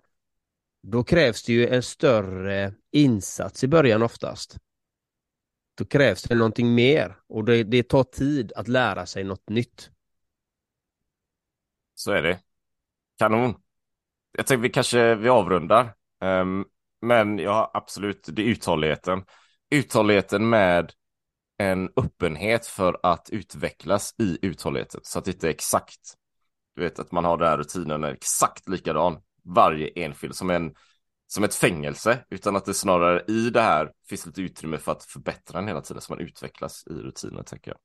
Då 0.88 1.04
krävs 1.04 1.42
det 1.42 1.52
ju 1.52 1.68
en 1.68 1.82
större 1.82 2.74
insats 2.92 3.64
i 3.64 3.68
början 3.68 4.02
oftast. 4.02 4.56
Då 5.78 5.84
krävs 5.84 6.22
det 6.22 6.34
någonting 6.34 6.74
mer 6.74 7.16
och 7.28 7.44
det, 7.44 7.64
det 7.64 7.82
tar 7.82 8.04
tid 8.04 8.52
att 8.56 8.68
lära 8.68 9.06
sig 9.06 9.24
något 9.24 9.48
nytt. 9.48 9.90
Så 11.94 12.12
är 12.12 12.22
det. 12.22 12.40
Kanon. 13.18 13.54
Jag 14.32 14.46
tänkte 14.46 14.62
vi 14.62 14.68
kanske 14.68 15.14
vi 15.14 15.28
avrundar. 15.28 15.94
Um, 16.20 16.64
men 17.00 17.38
ja, 17.38 17.70
absolut, 17.74 18.28
det 18.32 18.42
är 18.42 18.46
uthålligheten. 18.46 19.24
Uthålligheten 19.70 20.48
med 20.48 20.92
en 21.58 21.90
öppenhet 21.96 22.66
för 22.66 23.00
att 23.02 23.30
utvecklas 23.30 24.14
i 24.18 24.38
uthålligheten 24.42 25.00
så 25.04 25.18
att 25.18 25.24
det 25.24 25.30
inte 25.30 25.46
är 25.46 25.50
exakt. 25.50 26.14
Du 26.74 26.82
vet 26.82 26.98
att 26.98 27.12
man 27.12 27.24
har 27.24 27.36
den 27.36 27.48
här 27.48 27.58
rutinen 27.58 28.04
är 28.04 28.12
exakt 28.12 28.68
likadan 28.68 29.20
varje 29.46 29.88
enskild 29.88 30.34
som 30.34 30.50
en 30.50 30.74
som 31.26 31.44
ett 31.44 31.54
fängelse, 31.54 32.24
utan 32.30 32.56
att 32.56 32.64
det 32.64 32.74
snarare 32.74 33.24
i 33.28 33.50
det 33.50 33.60
här 33.60 33.92
finns 34.08 34.26
lite 34.26 34.42
utrymme 34.42 34.78
för 34.78 34.92
att 34.92 35.04
förbättra 35.04 35.58
den 35.58 35.68
hela 35.68 35.80
tiden 35.80 36.02
så 36.02 36.12
man 36.12 36.20
utvecklas 36.20 36.84
i 36.86 36.92
rutinen, 36.92 37.44
tänker 37.44 37.70
jag. 37.70 37.78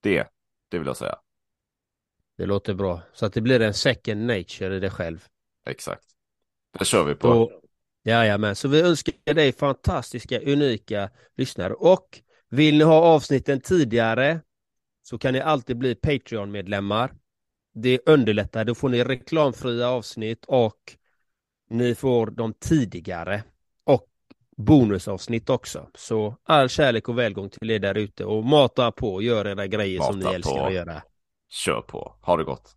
Det, 0.00 0.28
det 0.68 0.78
vill 0.78 0.86
jag 0.86 0.96
säga. 0.96 1.16
Det 2.36 2.46
låter 2.46 2.74
bra, 2.74 3.02
så 3.12 3.26
att 3.26 3.32
det 3.32 3.40
blir 3.40 3.60
en 3.60 3.74
second 3.74 4.26
nature 4.26 4.76
i 4.76 4.80
det 4.80 4.90
själv. 4.90 5.24
Exakt. 5.66 6.04
Det 6.78 6.84
kör 6.84 7.04
vi 7.04 7.14
på. 7.14 7.50
jajamän, 8.04 8.56
så 8.56 8.68
vi 8.68 8.80
önskar 8.82 9.34
dig 9.34 9.52
fantastiska, 9.52 10.40
unika 10.40 11.10
lyssnare 11.36 11.74
och 11.74 12.20
vill 12.48 12.78
ni 12.78 12.84
ha 12.84 13.00
avsnitten 13.00 13.60
tidigare 13.60 14.40
så 15.02 15.18
kan 15.18 15.32
ni 15.32 15.40
alltid 15.40 15.78
bli 15.78 15.94
Patreon-medlemmar. 15.94 17.14
Det 17.74 18.00
underlättar, 18.06 18.64
då 18.64 18.74
får 18.74 18.88
ni 18.88 19.04
reklamfria 19.04 19.88
avsnitt 19.88 20.44
och 20.44 20.96
ni 21.70 21.94
får 21.94 22.26
dem 22.26 22.54
tidigare 22.54 23.42
och 23.86 24.06
bonusavsnitt 24.56 25.50
också. 25.50 25.90
Så 25.94 26.36
all 26.44 26.68
kärlek 26.68 27.08
och 27.08 27.18
välgång 27.18 27.50
till 27.50 27.70
er 27.70 27.78
där 27.78 27.94
ute 27.98 28.24
och 28.24 28.44
mata 28.44 28.92
på 28.92 29.14
och 29.14 29.22
gör 29.22 29.46
era 29.46 29.66
grejer 29.66 29.98
mata 29.98 30.12
som 30.12 30.20
ni 30.20 30.34
älskar 30.34 30.58
på. 30.58 30.64
att 30.64 30.74
göra. 30.74 31.02
Kör 31.48 31.80
på. 31.80 32.14
Ha 32.22 32.36
det 32.36 32.44
gott. 32.44 32.76